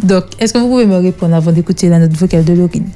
[0.03, 2.87] Donc, est-ce que vous pouvez me répondre avant d'écouter la note vocale de Laurine?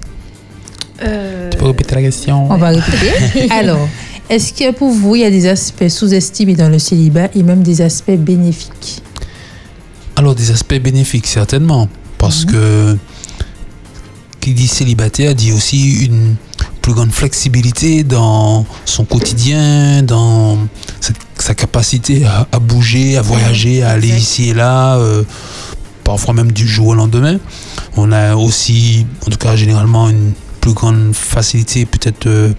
[1.03, 3.49] Euh, Tu peux répéter la question On va répéter.
[3.51, 3.87] Alors,
[4.29, 7.63] est-ce que pour vous, il y a des aspects sous-estimés dans le célibat et même
[7.63, 9.01] des aspects bénéfiques?
[10.19, 11.87] Alors, des aspects bénéfiques, certainement.
[12.17, 12.97] Parce que
[14.41, 16.35] qui dit célibataire dit aussi une
[16.81, 20.57] plus grande flexibilité dans son quotidien, dans
[20.99, 25.23] sa, sa capacité à, à bouger, à voyager, à aller ici et là, euh,
[26.03, 27.37] parfois même du jour au lendemain.
[27.95, 32.51] On a aussi, en tout cas généralement, une plus grande facilité peut-être euh,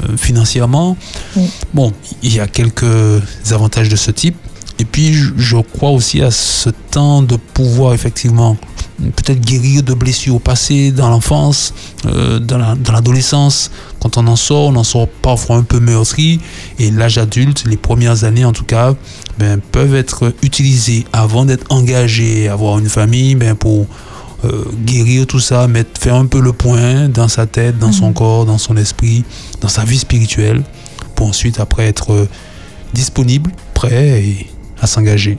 [0.00, 0.96] euh, financièrement.
[1.36, 1.50] Oui.
[1.74, 1.92] Bon,
[2.22, 4.36] il y a quelques avantages de ce type.
[4.78, 8.56] Et puis, je, crois aussi à ce temps de pouvoir effectivement
[8.98, 11.74] peut-être guérir de blessures passées dans l'enfance,
[12.06, 13.70] euh, dans la- dans l'adolescence.
[14.00, 16.40] Quand on en sort, on en sort parfois un peu meurtri.
[16.78, 18.94] Et l'âge adulte, les premières années en tout cas,
[19.38, 23.86] ben, peuvent être utilisées avant d'être engagé, avoir une famille, ben, pour
[24.44, 28.12] euh, guérir tout ça, mettre, faire un peu le point dans sa tête, dans son
[28.12, 29.24] corps, dans son esprit,
[29.60, 30.62] dans sa vie spirituelle,
[31.14, 32.28] pour ensuite après être euh,
[32.92, 34.46] disponible, prêt et
[34.82, 35.38] à s'engager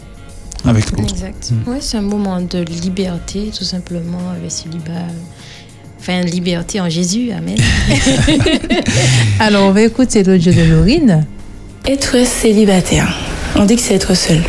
[0.66, 1.14] avec l'autre.
[1.14, 1.52] Exact.
[1.52, 1.70] Mm.
[1.70, 5.08] Ouais, c'est un moment de liberté, tout simplement, le célibat.
[6.00, 7.58] Enfin, liberté en Jésus, Amen.
[9.40, 11.26] Alors, on va écouter l'audio de Laurine.
[11.86, 13.14] Être célibataire,
[13.56, 14.42] on dit que c'est être seul.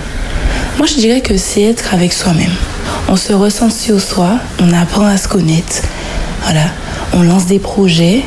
[0.78, 2.50] Moi, je dirais que c'est être avec soi-même.
[3.08, 5.82] On se ressent sur soi, on apprend à se connaître.
[6.42, 6.66] Voilà,
[7.12, 8.22] on lance des projets,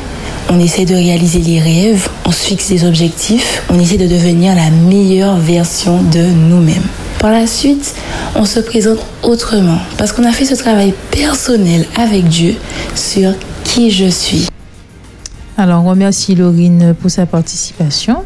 [0.50, 4.54] on essaie de réaliser les rêves, on se fixe des objectifs, on essaie de devenir
[4.54, 6.86] la meilleure version de nous-mêmes.
[7.18, 7.94] Par la suite,
[8.34, 12.54] on se présente autrement parce qu'on a fait ce travail personnel avec Dieu
[12.94, 13.32] sur
[13.64, 14.46] qui je suis.
[15.56, 18.18] Alors, on remercie Laurine pour sa participation.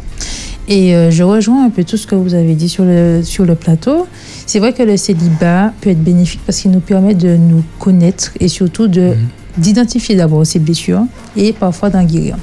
[0.69, 3.45] Et euh, je rejoins un peu tout ce que vous avez dit sur le, sur
[3.45, 4.07] le plateau.
[4.47, 8.31] C'est vrai que le célibat peut être bénéfique parce qu'il nous permet de nous connaître
[8.39, 9.15] et surtout de,
[9.57, 11.05] d'identifier d'abord ses blessures
[11.37, 12.37] et parfois d'en guérir.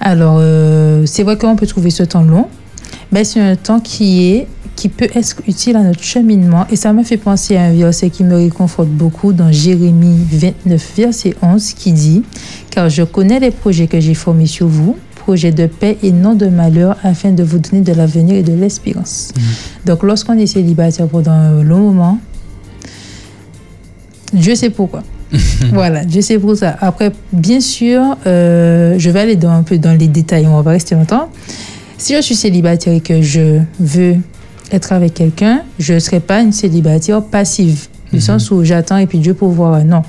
[0.00, 2.48] Alors, euh, c'est vrai qu'on peut trouver ce temps long,
[3.12, 6.66] mais c'est un temps qui est qui peut être utile à notre cheminement.
[6.70, 10.92] Et ça me fait penser à un verset qui me réconforte beaucoup dans Jérémie 29,
[10.96, 12.22] verset 11, qui dit
[12.70, 16.34] Car je connais les projets que j'ai formés sur vous, projets de paix et non
[16.34, 19.32] de malheur, afin de vous donner de l'avenir et de l'espérance.
[19.86, 22.18] Donc, lorsqu'on est célibataire pendant un long moment,
[24.34, 25.02] Dieu sait pourquoi.
[25.72, 26.76] voilà, Dieu sait pour ça.
[26.80, 30.62] Après, bien sûr, euh, je vais aller dans, un peu dans les détails, on va
[30.62, 31.30] pas rester longtemps.
[31.98, 34.16] Si je suis célibataire et que je veux
[34.72, 39.06] être avec quelqu'un, je ne serai pas une célibataire passive, du sens où j'attends et
[39.06, 39.84] puis Dieu pour voir.
[39.84, 40.02] Non,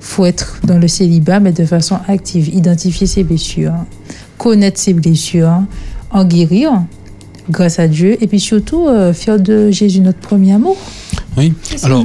[0.00, 3.74] faut être dans le célibat, mais de façon active, identifier ses blessures,
[4.38, 5.62] connaître ses blessures,
[6.10, 6.72] en guérir
[7.50, 10.76] grâce à Dieu, et puis surtout euh, faire de Jésus notre premier amour.
[11.36, 11.52] Oui.
[11.82, 12.04] Alors,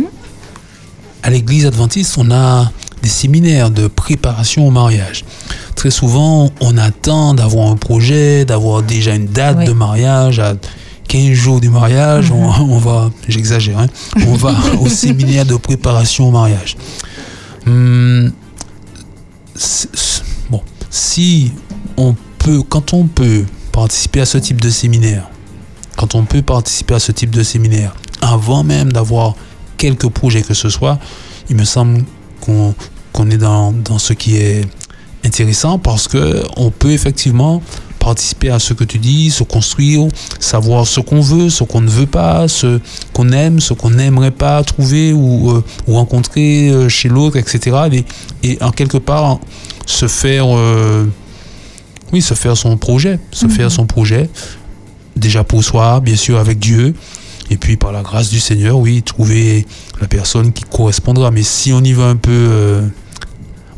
[1.24, 5.24] à l'église adventiste, on a des séminaires de préparation au mariage.
[5.76, 9.66] Très souvent, on attend d'avoir un projet, d'avoir déjà une date Oui.
[9.66, 10.40] de mariage.
[10.40, 10.56] À
[11.08, 13.88] 15 jours du mariage, on, on va, j'exagère, hein,
[14.28, 16.78] on va au séminaire de préparation au mariage.
[17.66, 18.32] Hum,
[20.50, 21.52] bon, si
[21.98, 25.30] on peut, quand on peut participer à ce type de séminaire,
[25.98, 29.36] quand on peut participer à ce type de séminaire, avant même d'avoir
[29.80, 31.00] quelques projets que ce soit,
[31.50, 32.04] il me semble
[32.42, 32.76] qu'on
[33.12, 34.64] qu'on est dans, dans ce qui est
[35.26, 37.64] intéressant parce que on peut effectivement
[37.98, 40.08] participer à ce que tu dis, se construire,
[40.40, 42.80] savoir ce qu'on veut, ce qu'on ne veut pas, ce
[43.14, 47.78] qu'on aime, ce qu'on n'aimerait pas trouver ou, euh, ou rencontrer euh, chez l'autre, etc.
[47.92, 48.06] Et,
[48.44, 49.40] et en quelque part,
[49.86, 51.06] se faire, euh,
[52.14, 54.30] oui, se faire son projet, se faire son projet,
[55.16, 56.96] déjà pour soi, bien sûr avec Dieu,
[57.50, 59.66] et puis par la grâce du Seigneur, oui, trouver
[60.00, 61.32] la personne qui correspondra.
[61.32, 62.88] Mais si on y va un peu, euh,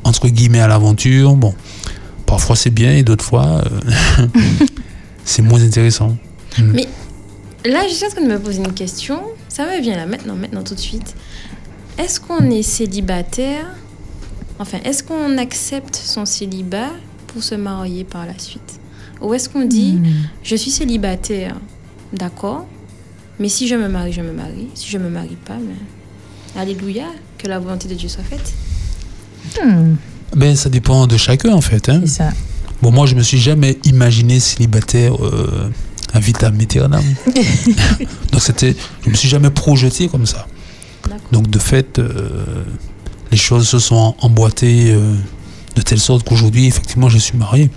[0.03, 1.53] entre guillemets, à l'aventure, bon,
[2.25, 3.63] parfois c'est bien et d'autres fois,
[4.19, 4.27] euh,
[5.25, 6.17] c'est moins intéressant.
[6.57, 6.71] Mm.
[6.73, 6.87] Mais
[7.65, 9.21] là, je suis en train de me poser une question.
[9.47, 11.15] Ça me vient là, maintenant, maintenant, tout de suite.
[11.97, 13.67] Est-ce qu'on est célibataire?
[14.59, 16.91] Enfin, est-ce qu'on accepte son célibat
[17.27, 18.79] pour se marier par la suite?
[19.21, 19.99] Ou est-ce qu'on dit,
[20.43, 21.55] je suis célibataire,
[22.11, 22.65] d'accord,
[23.41, 24.67] mais si je me marie, je me marie.
[24.75, 25.75] Si je me marie pas, mais...
[26.61, 27.05] Alléluia,
[27.37, 28.53] que la volonté de Dieu soit faite.
[29.63, 29.95] Hmm,
[30.35, 31.89] Ben, ça dépend de chacun en fait.
[31.89, 32.01] Hein.
[32.03, 32.29] c'est ça.
[32.81, 35.71] Bon, moi, je me suis jamais imaginé célibataire euh,
[36.13, 37.03] à vitam aeternam.
[38.31, 38.75] Donc, c'était,
[39.05, 40.47] je me suis jamais projeté comme ça.
[41.31, 42.63] Donc, de fait, euh,
[43.31, 45.15] les choses se sont emboîtées euh,
[45.75, 47.69] de telle sorte qu'aujourd'hui, effectivement, je suis marié.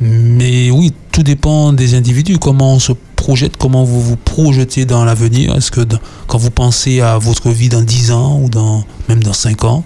[0.00, 2.92] Mais oui, tout dépend des individus, comment on se
[3.22, 5.54] projette, comment vous vous projetez dans l'avenir?
[5.54, 5.82] Est-ce que
[6.26, 9.84] quand vous pensez à votre vie dans 10 ans ou dans, même dans 5 ans,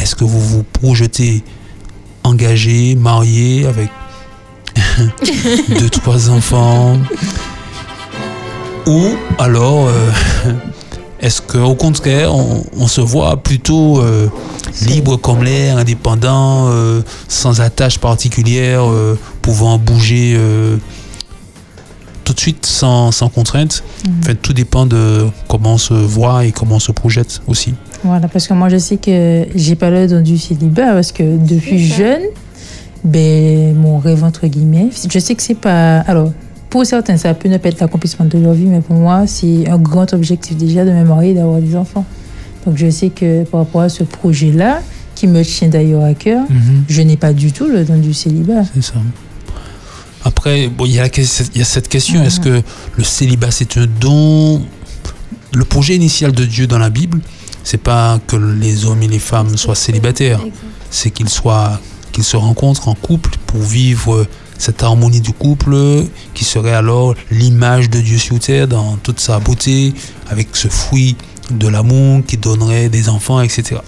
[0.00, 1.44] est-ce que vous vous projetez
[2.24, 3.90] engagé, marié, avec
[5.78, 6.96] deux, trois enfants?
[8.86, 10.10] Ou alors, euh,
[11.20, 14.30] est-ce qu'au contraire, on, se voit plutôt euh,
[14.86, 18.84] libre comme l'air, indépendant, euh, sans attache particulière,
[19.42, 20.40] pouvant bouger
[22.38, 23.82] de suite sans, sans contrainte
[24.20, 27.74] En fait, tout dépend de comment on se voit et comment on se projette aussi.
[28.04, 31.24] Voilà, parce que moi, je sais que j'ai pas le don du célibat parce que
[31.44, 32.22] depuis jeune,
[33.04, 35.98] ben, mon rêve, entre guillemets, je sais que c'est pas.
[36.00, 36.32] Alors,
[36.70, 39.68] pour certains, ça peut ne pas être l'accomplissement de leur vie, mais pour moi, c'est
[39.68, 42.04] un grand objectif déjà de me marier et d'avoir des enfants.
[42.66, 44.80] Donc je sais que par rapport à ce projet-là,
[45.14, 46.84] qui me tient d'ailleurs à cœur, Mhm.
[46.88, 48.62] je n'ai pas du tout le don du célibat.
[48.74, 48.94] C'est ça.
[50.24, 52.62] Après, bon, il y, y a cette question est-ce que
[52.96, 54.62] le célibat c'est un don?
[55.52, 57.20] Le projet initial de Dieu dans la Bible,
[57.64, 60.40] c'est pas que les hommes et les femmes soient célibataires,
[60.90, 61.80] c'est qu'ils soient
[62.12, 64.26] qu'ils se rencontrent en couple pour vivre
[64.58, 66.04] cette harmonie du couple
[66.34, 69.94] qui serait alors l'image de Dieu sur terre dans toute sa beauté,
[70.28, 71.16] avec ce fruit
[71.50, 73.80] de l'amour qui donnerait des enfants, etc.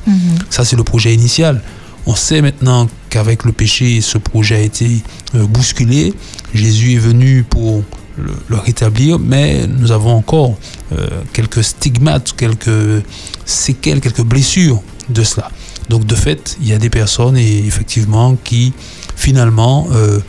[0.49, 1.61] Ça, c'est le projet initial.
[2.07, 5.03] On sait maintenant qu'avec le péché, ce projet a été
[5.35, 6.15] euh, bousculé.
[6.55, 7.83] Jésus est venu pour
[8.17, 10.57] le, le rétablir, mais nous avons encore
[10.93, 13.05] euh, quelques stigmates, quelques
[13.45, 15.51] séquelles, quelques blessures de cela.
[15.89, 18.73] Donc, de fait, il y a des personnes, et effectivement, qui
[19.17, 20.21] finalement euh,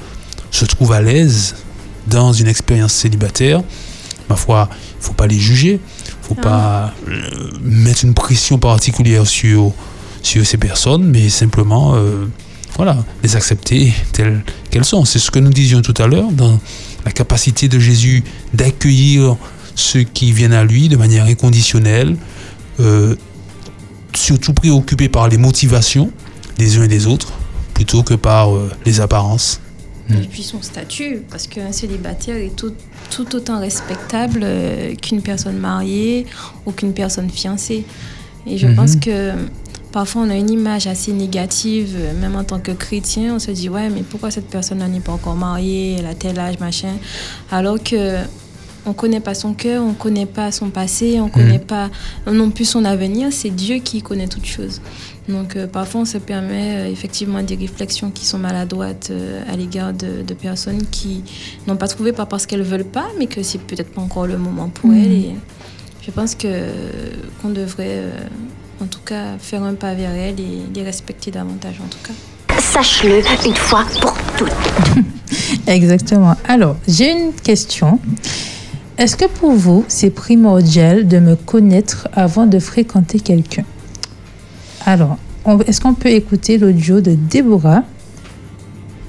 [0.49, 1.55] se trouvent à l'aise
[2.07, 3.61] dans une expérience célibataire.
[4.27, 6.93] Ma foi, il ne faut pas les juger, il ne faut pas
[7.61, 9.71] mettre une pression particulière sur,
[10.23, 12.25] sur ces personnes, mais simplement euh,
[12.75, 15.05] voilà, les accepter telles qu'elles sont.
[15.05, 16.59] C'est ce que nous disions tout à l'heure, dans
[17.05, 19.35] la capacité de Jésus d'accueillir
[19.75, 22.15] ceux qui viennent à lui de manière inconditionnelle,
[22.79, 23.15] euh,
[24.15, 26.11] surtout préoccupé par les motivations
[26.57, 27.33] des uns et des autres,
[27.73, 29.59] plutôt que par euh, les apparences.
[30.09, 32.73] Et puis son statut, parce qu'un célibataire est tout,
[33.11, 36.25] tout autant respectable euh, qu'une personne mariée
[36.65, 37.85] ou qu'une personne fiancée.
[38.45, 38.75] Et je Mhm.
[38.75, 39.31] pense que
[39.91, 43.51] parfois on a une image assez négative, euh, même en tant que chrétien, on se
[43.51, 46.93] dit ouais mais pourquoi cette personne-là n'est pas encore mariée, elle a tel âge, machin,
[47.51, 48.17] alors que
[48.83, 51.91] on connaît pas son cœur, on connaît pas son passé, on connaît pas
[52.25, 54.81] non plus son avenir, c'est Dieu qui connaît toutes choses.
[55.29, 59.55] Donc euh, parfois on se permet euh, effectivement des réflexions qui sont maladroites euh, à
[59.55, 61.23] l'égard de, de personnes qui
[61.67, 64.39] n'ont pas trouvé pas parce qu'elles veulent pas, mais que c'est peut-être pas encore le
[64.39, 65.03] moment pour Mhm.
[65.03, 65.11] elles.
[65.25, 65.35] Et
[66.03, 66.47] je pense que
[67.43, 68.01] qu'on devrait
[68.81, 72.13] en tout cas faire un pas vers elles et les respecter davantage en tout cas.
[72.59, 74.51] Sache-le une fois pour toutes.
[75.67, 76.35] Exactement.
[76.47, 77.99] Alors, j'ai une question.
[78.97, 83.63] Est-ce que pour vous, c'est primordial de me connaître avant de fréquenter quelqu'un?
[84.85, 85.17] Alors,
[85.65, 87.83] est-ce qu'on peut écouter l'audio de Déborah?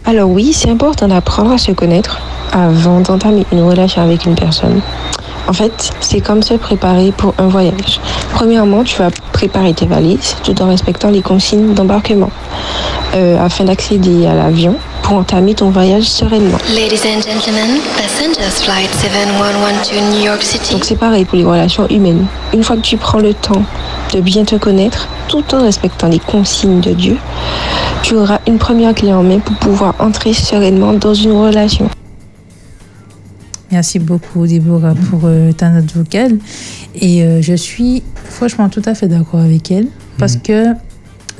[0.04, 2.20] Alors oui, c'est important d'apprendre à se connaître
[2.52, 4.80] avant d'entamer une relation avec une personne.
[5.48, 8.00] En fait, c'est comme se préparer pour un voyage.
[8.34, 12.30] Premièrement, tu vas préparer tes valises tout en respectant les consignes d'embarquement
[13.14, 16.58] euh, afin d'accéder à l'avion pour entamer ton voyage sereinement.
[16.74, 20.72] Ladies and gentlemen, passengers flight 7112 to New York City.
[20.72, 22.26] Donc c'est pareil pour les relations humaines.
[22.54, 23.62] Une fois que tu prends le temps
[24.14, 27.16] de bien te connaître, tout en respectant les consignes de Dieu,
[28.02, 31.88] tu auras une première clé en main pour pouvoir entrer sereinement dans une relation.
[33.72, 36.36] Merci beaucoup, Déborah, pour euh, ta note vocale.
[36.94, 39.86] Et euh, je suis franchement tout à fait d'accord avec elle.
[40.18, 40.66] Parce que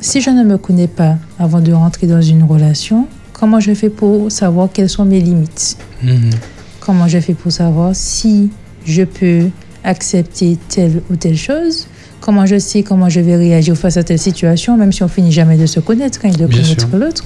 [0.01, 3.91] si je ne me connais pas avant de rentrer dans une relation, comment je fais
[3.91, 5.77] pour savoir quelles sont mes limites?
[6.79, 8.49] Comment je fais pour savoir si
[8.83, 9.49] je peux
[9.83, 11.85] accepter telle ou telle chose?
[12.19, 15.31] Comment je sais comment je vais réagir face à telle situation, même si on finit
[15.31, 17.25] jamais de se connaître, quand il de Bien connaître l'autre?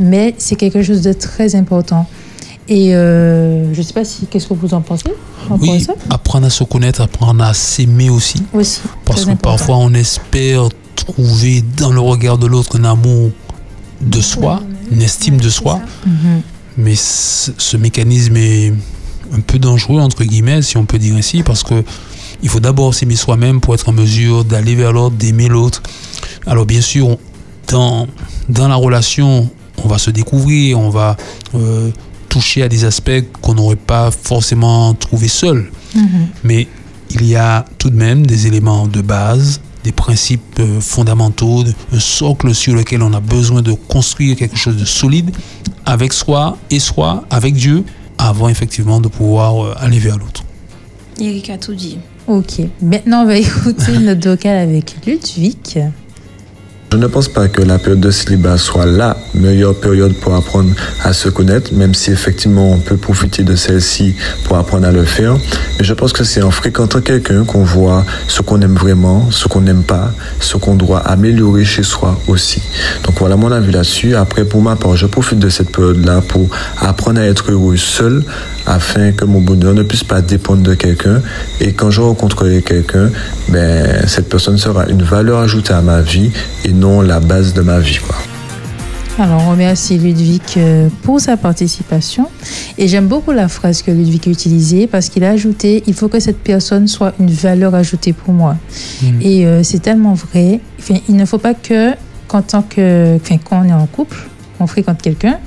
[0.00, 2.08] Mais c'est quelque chose de très important.
[2.68, 5.10] Et euh, je ne sais pas si qu'est-ce que vous en pensez
[5.50, 8.42] Oui, ça apprendre à se connaître, apprendre à s'aimer aussi.
[8.52, 8.80] Aussi.
[9.04, 9.50] Parce que important.
[9.56, 13.30] parfois on espère trouver dans le regard de l'autre un amour
[14.00, 15.80] de soi, une estime de soi.
[16.06, 16.42] Mhm.
[16.78, 18.72] Mais ce, ce mécanisme est
[19.32, 21.84] un peu dangereux, entre guillemets, si on peut dire ainsi, parce que
[22.42, 25.82] il faut d'abord s'aimer soi-même pour être en mesure d'aller vers l'autre, d'aimer l'autre.
[26.46, 27.18] Alors bien sûr, on-
[27.68, 28.06] dans,
[28.48, 29.48] dans la relation,
[29.82, 31.16] on va se découvrir, on va
[31.54, 31.90] euh,
[32.36, 35.70] toucher à des aspects qu'on n'aurait pas forcément trouvé seul.
[35.94, 36.26] Mhm.
[36.44, 36.68] Mais
[37.10, 41.72] il y a tout de même des éléments de base, des principes euh, fondamentaux, de-
[41.92, 45.30] un socle sur lequel on a besoin de construire quelque chose de solide
[45.86, 47.84] avec soi et soi, avec Dieu,
[48.18, 50.44] avant effectivement de pouvoir euh, aller vers l'autre.
[51.18, 51.98] Eric a tout dit.
[52.26, 52.60] Ok.
[52.82, 55.84] Maintenant, on va écouter notre vocal avec Ludwig.
[56.92, 60.70] Je ne pense pas que la période de célibat soit la meilleure période pour apprendre
[61.02, 64.14] à se connaître, même si effectivement on peut profiter de celle-ci
[64.44, 65.36] pour apprendre à le faire.
[65.78, 69.48] Mais je pense que c'est en fréquentant quelqu'un qu'on voit ce qu'on aime vraiment, ce
[69.48, 72.62] qu'on n'aime pas, ce qu'on doit améliorer chez soi aussi.
[73.04, 74.14] Donc voilà mon avis là-dessus.
[74.14, 76.48] Après, pour ma part, je profite de cette période-là pour
[76.80, 78.24] apprendre à être heureux seul
[78.66, 81.22] afin que mon bonheur ne puisse pas dépendre de quelqu'un.
[81.60, 83.10] Et quand je rencontrerai quelqu'un,
[83.48, 86.30] ben, cette personne sera une valeur ajoutée à ma vie
[86.64, 88.00] et non la base de ma vie.
[89.18, 92.28] Alors, on remercie Ludwig euh, pour sa participation.
[92.76, 96.08] Et j'aime beaucoup la phrase que Ludwig a utilisée parce qu'il a ajouté il faut
[96.08, 98.56] que cette personne soit une valeur ajoutée pour moi.
[99.02, 99.22] Mhm.
[99.22, 100.60] Et euh, c'est tellement vrai.
[100.78, 101.92] Enfin, il ne faut pas que,
[102.28, 104.18] tant que, enfin, quand on est en couple,
[104.60, 105.38] on fréquente quelqu'un,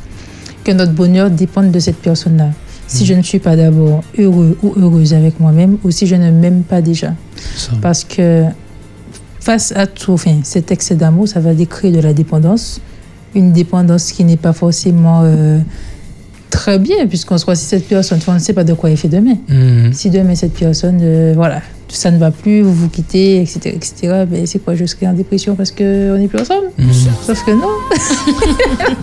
[0.63, 2.49] que notre bonheur dépende de cette personne-là.
[2.87, 6.31] Si je ne suis pas d'abord heureux ou heureuse avec moi-même, ou si je ne
[6.31, 7.13] m'aime pas déjà.
[7.83, 8.45] Parce que
[9.39, 12.81] face à tout, enfin, cet excès d'amour, ça va décréer de la dépendance.
[13.35, 15.59] Une dépendance qui n'est pas forcément euh,
[16.49, 18.19] très bien, puisqu'on se choisit cette personne.
[18.27, 19.37] On ne sait pas de quoi il fait demain.
[19.47, 19.93] Mhm.
[19.93, 24.25] Si demain, cette personne, euh, voilà, ça ne va plus, vous vous quittez, etc., etc.,
[24.29, 26.67] ben, c'est quoi Je serai en dépression parce qu'on n'est plus ensemble
[27.25, 27.67] Sauf que non.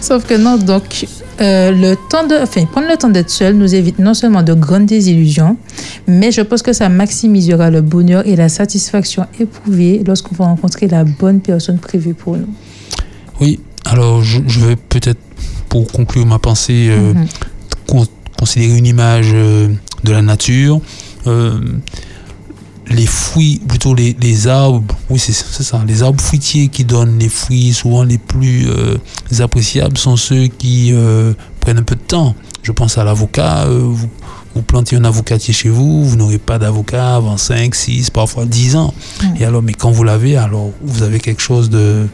[0.00, 1.06] Sauf que non, donc,
[1.40, 4.52] euh, le temps de, enfin, prendre le temps d'être seul nous évite non seulement de
[4.52, 5.56] grandes désillusions,
[6.06, 10.88] mais je pense que ça maximisera le bonheur et la satisfaction éprouvée lorsqu'on va rencontrer
[10.88, 12.48] la bonne personne prévue pour nous.
[13.40, 15.20] Oui, alors je, je vais peut-être,
[15.68, 17.26] pour conclure ma pensée, euh, Mhm.
[17.86, 18.06] con-
[18.38, 19.68] considérer une image euh,
[20.04, 20.80] de la nature.
[21.26, 21.58] Euh,
[22.88, 27.18] les fruits, plutôt les, les arbres, oui c'est c'est ça, les arbres fruitiers qui donnent
[27.18, 28.66] les fruits souvent les plus
[29.40, 30.92] appréciables sont ceux qui
[31.60, 32.34] prennent un peu de temps.
[32.62, 34.08] Je pense à l'avocat, vous,
[34.54, 38.76] vous plantez un avocatier chez vous, vous n'aurez pas d'avocat avant 5, 6, parfois 10
[38.76, 38.92] ans.
[39.40, 42.08] Et alors, mais quand vous l'avez, alors vous avez quelque chose de,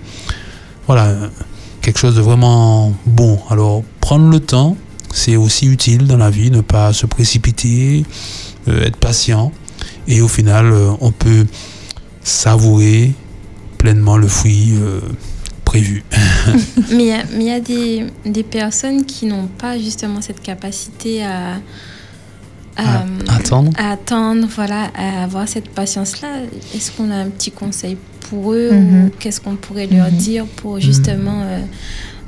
[0.88, 1.14] voilà,
[1.82, 3.38] quelque chose de vraiment bon.
[3.50, 4.76] Alors, prendre le temps,
[5.12, 8.04] c'est aussi utile dans la vie, ne pas se précipiter,
[8.66, 9.52] euh, être patient.
[10.08, 11.46] Et au final, euh, on peut
[12.24, 13.12] savourer
[13.78, 15.00] pleinement le fruit euh,
[15.64, 16.04] prévu.
[16.92, 21.24] Mais il y a- y a des, des personnes qui n'ont pas justement cette capacité
[21.24, 21.58] à,
[22.78, 23.70] à, À attendre.
[23.76, 26.28] à attendre, voilà, à avoir cette patience-là.
[26.74, 27.96] Est-ce qu'on a un petit conseil
[28.30, 29.04] pour eux Mhm.
[29.06, 30.16] ou qu'est-ce qu'on pourrait leur Mhm.
[30.16, 31.58] dire pour justement euh,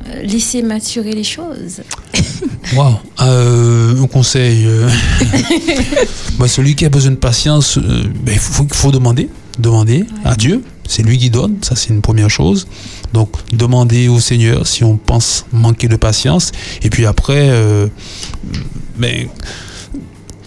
[0.09, 1.83] euh, laisser maturer les choses?
[2.77, 4.65] Waouh, Euh, un conseil.
[4.67, 4.89] euh,
[6.39, 9.29] bah, celui qui a besoin de patience, euh, ben, il faut, faut demander,
[9.59, 10.63] demander à Dieu.
[10.89, 12.67] C'est lui qui donne, ça c'est une première chose.
[13.13, 16.51] Donc demander au Seigneur si on pense manquer de patience.
[16.83, 17.49] Et puis après,
[18.99, 19.29] ben,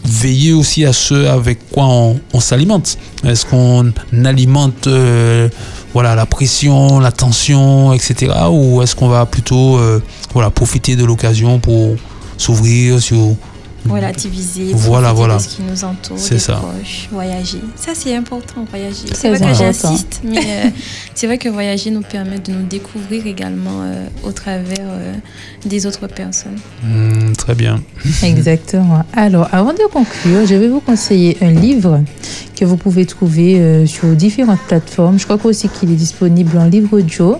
[0.06, 2.97] veiller aussi à ce avec quoi on, s'alimente.
[3.24, 3.91] Est-ce qu'on
[4.26, 5.49] alimente euh,
[5.93, 8.34] voilà, la pression, la tension, etc.
[8.51, 10.01] Ou est-ce qu'on va plutôt euh,
[10.34, 11.95] voilà, profiter de l'occasion pour
[12.38, 13.36] s'ouvrir sur...
[13.89, 15.38] relativiser, Voilà, profiter voilà.
[15.38, 16.53] de ce qui nous entoure, C'est des ça.
[16.55, 17.59] proches, voyager.
[17.75, 19.05] Ça, c'est important, voyager.
[19.13, 20.69] C'est vrai que j'insiste, mais euh,
[21.15, 25.13] c'est vrai que voyager nous permet de nous découvrir également euh, au travers euh,
[25.65, 26.57] des autres personnes.
[26.84, 27.81] Hmm, très bien.
[28.23, 29.03] Exactement.
[29.13, 32.01] Alors, avant de conclure, je vais vous conseiller un livre
[32.55, 35.17] que vous pouvez trouver euh, sur différentes plateformes.
[35.19, 37.38] Je crois aussi qu'il est disponible en livre audio.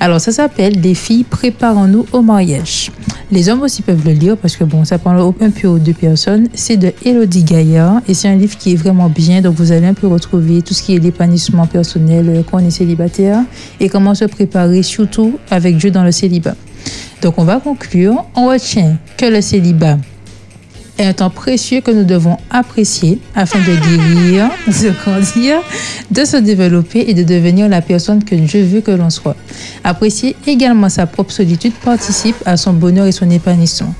[0.00, 2.90] Alors, ça s'appelle Les filles, préparons-nous au mariage.
[3.30, 6.48] Les hommes aussi peuvent le lire parce que bon, ça parle un peu personnes.
[6.54, 9.40] C'est de Elodie Gaillard et c'est un livre qui est vraiment bien.
[9.40, 12.66] Donc, vous allez un peu retrouver tout ce qui est l'épanouissement personnel euh, quand on
[12.66, 13.42] est célibataire
[13.80, 16.56] et comment se préparer, surtout avec Dieu dans le célibat.
[17.22, 18.24] Donc, on va conclure.
[18.34, 19.98] On retient que le célibat
[20.98, 25.60] est un temps précieux que nous devons apprécier afin de guérir, de grandir,
[26.10, 29.36] de se développer et de devenir la personne que Dieu veut que l'on soit.
[29.82, 33.94] Apprécier également sa propre solitude participe à son bonheur et son épanouissement.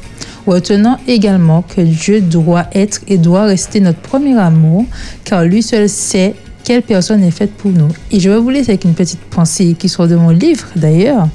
[0.47, 4.85] Retenons également que Dieu doit être et doit rester notre premier amour,
[5.25, 6.35] car lui seul sait
[6.65, 7.89] quelle personne est faite pour nous.
[8.11, 11.29] Et je vais vous laisser avec une petite pensée qui sort de mon livre d'ailleurs.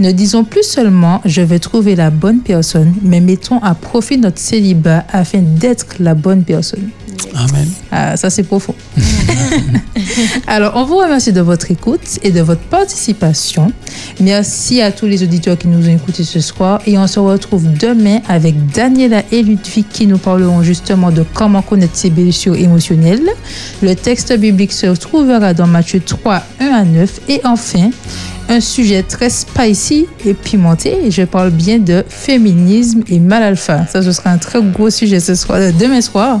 [0.00, 4.38] Ne disons plus seulement je vais trouver la bonne personne, mais mettons à profit notre
[4.38, 6.90] célibat afin d'être la bonne personne.
[7.34, 7.68] Amen.
[7.90, 8.74] Ah, ça c'est profond.
[10.46, 13.72] Alors, on vous remercie de votre écoute et de votre participation.
[14.20, 17.72] Merci à tous les auditeurs qui nous ont écoutés ce soir et on se retrouve
[17.72, 23.28] demain avec Daniela et Ludwig qui nous parleront justement de comment connaître ses blessures émotionnelles.
[23.82, 27.90] Le texte biblique se trouvera dans Matthieu 3, 1 à 9 et enfin,
[28.48, 31.10] un sujet très spicy et pimenté.
[31.10, 33.86] Je parle bien de féminisme et mal alpha.
[33.86, 36.40] Ça, ce sera un très gros sujet ce soir, euh, demain soir.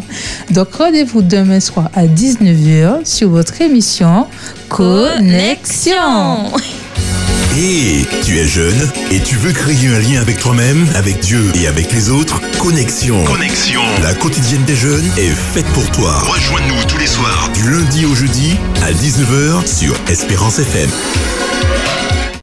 [0.50, 4.26] Donc, rendez-vous demain soir à 19h sur votre émission
[4.68, 5.94] Connexion.
[7.56, 11.68] Et tu es jeune et tu veux créer un lien avec toi-même, avec Dieu et
[11.68, 12.40] avec les autres?
[12.58, 13.22] Connexion.
[13.22, 13.80] Connexion.
[14.02, 16.18] La quotidienne des jeunes est faite pour toi.
[16.18, 20.90] Rejoins-nous tous les soirs du lundi au jeudi à 19h sur Espérance FM.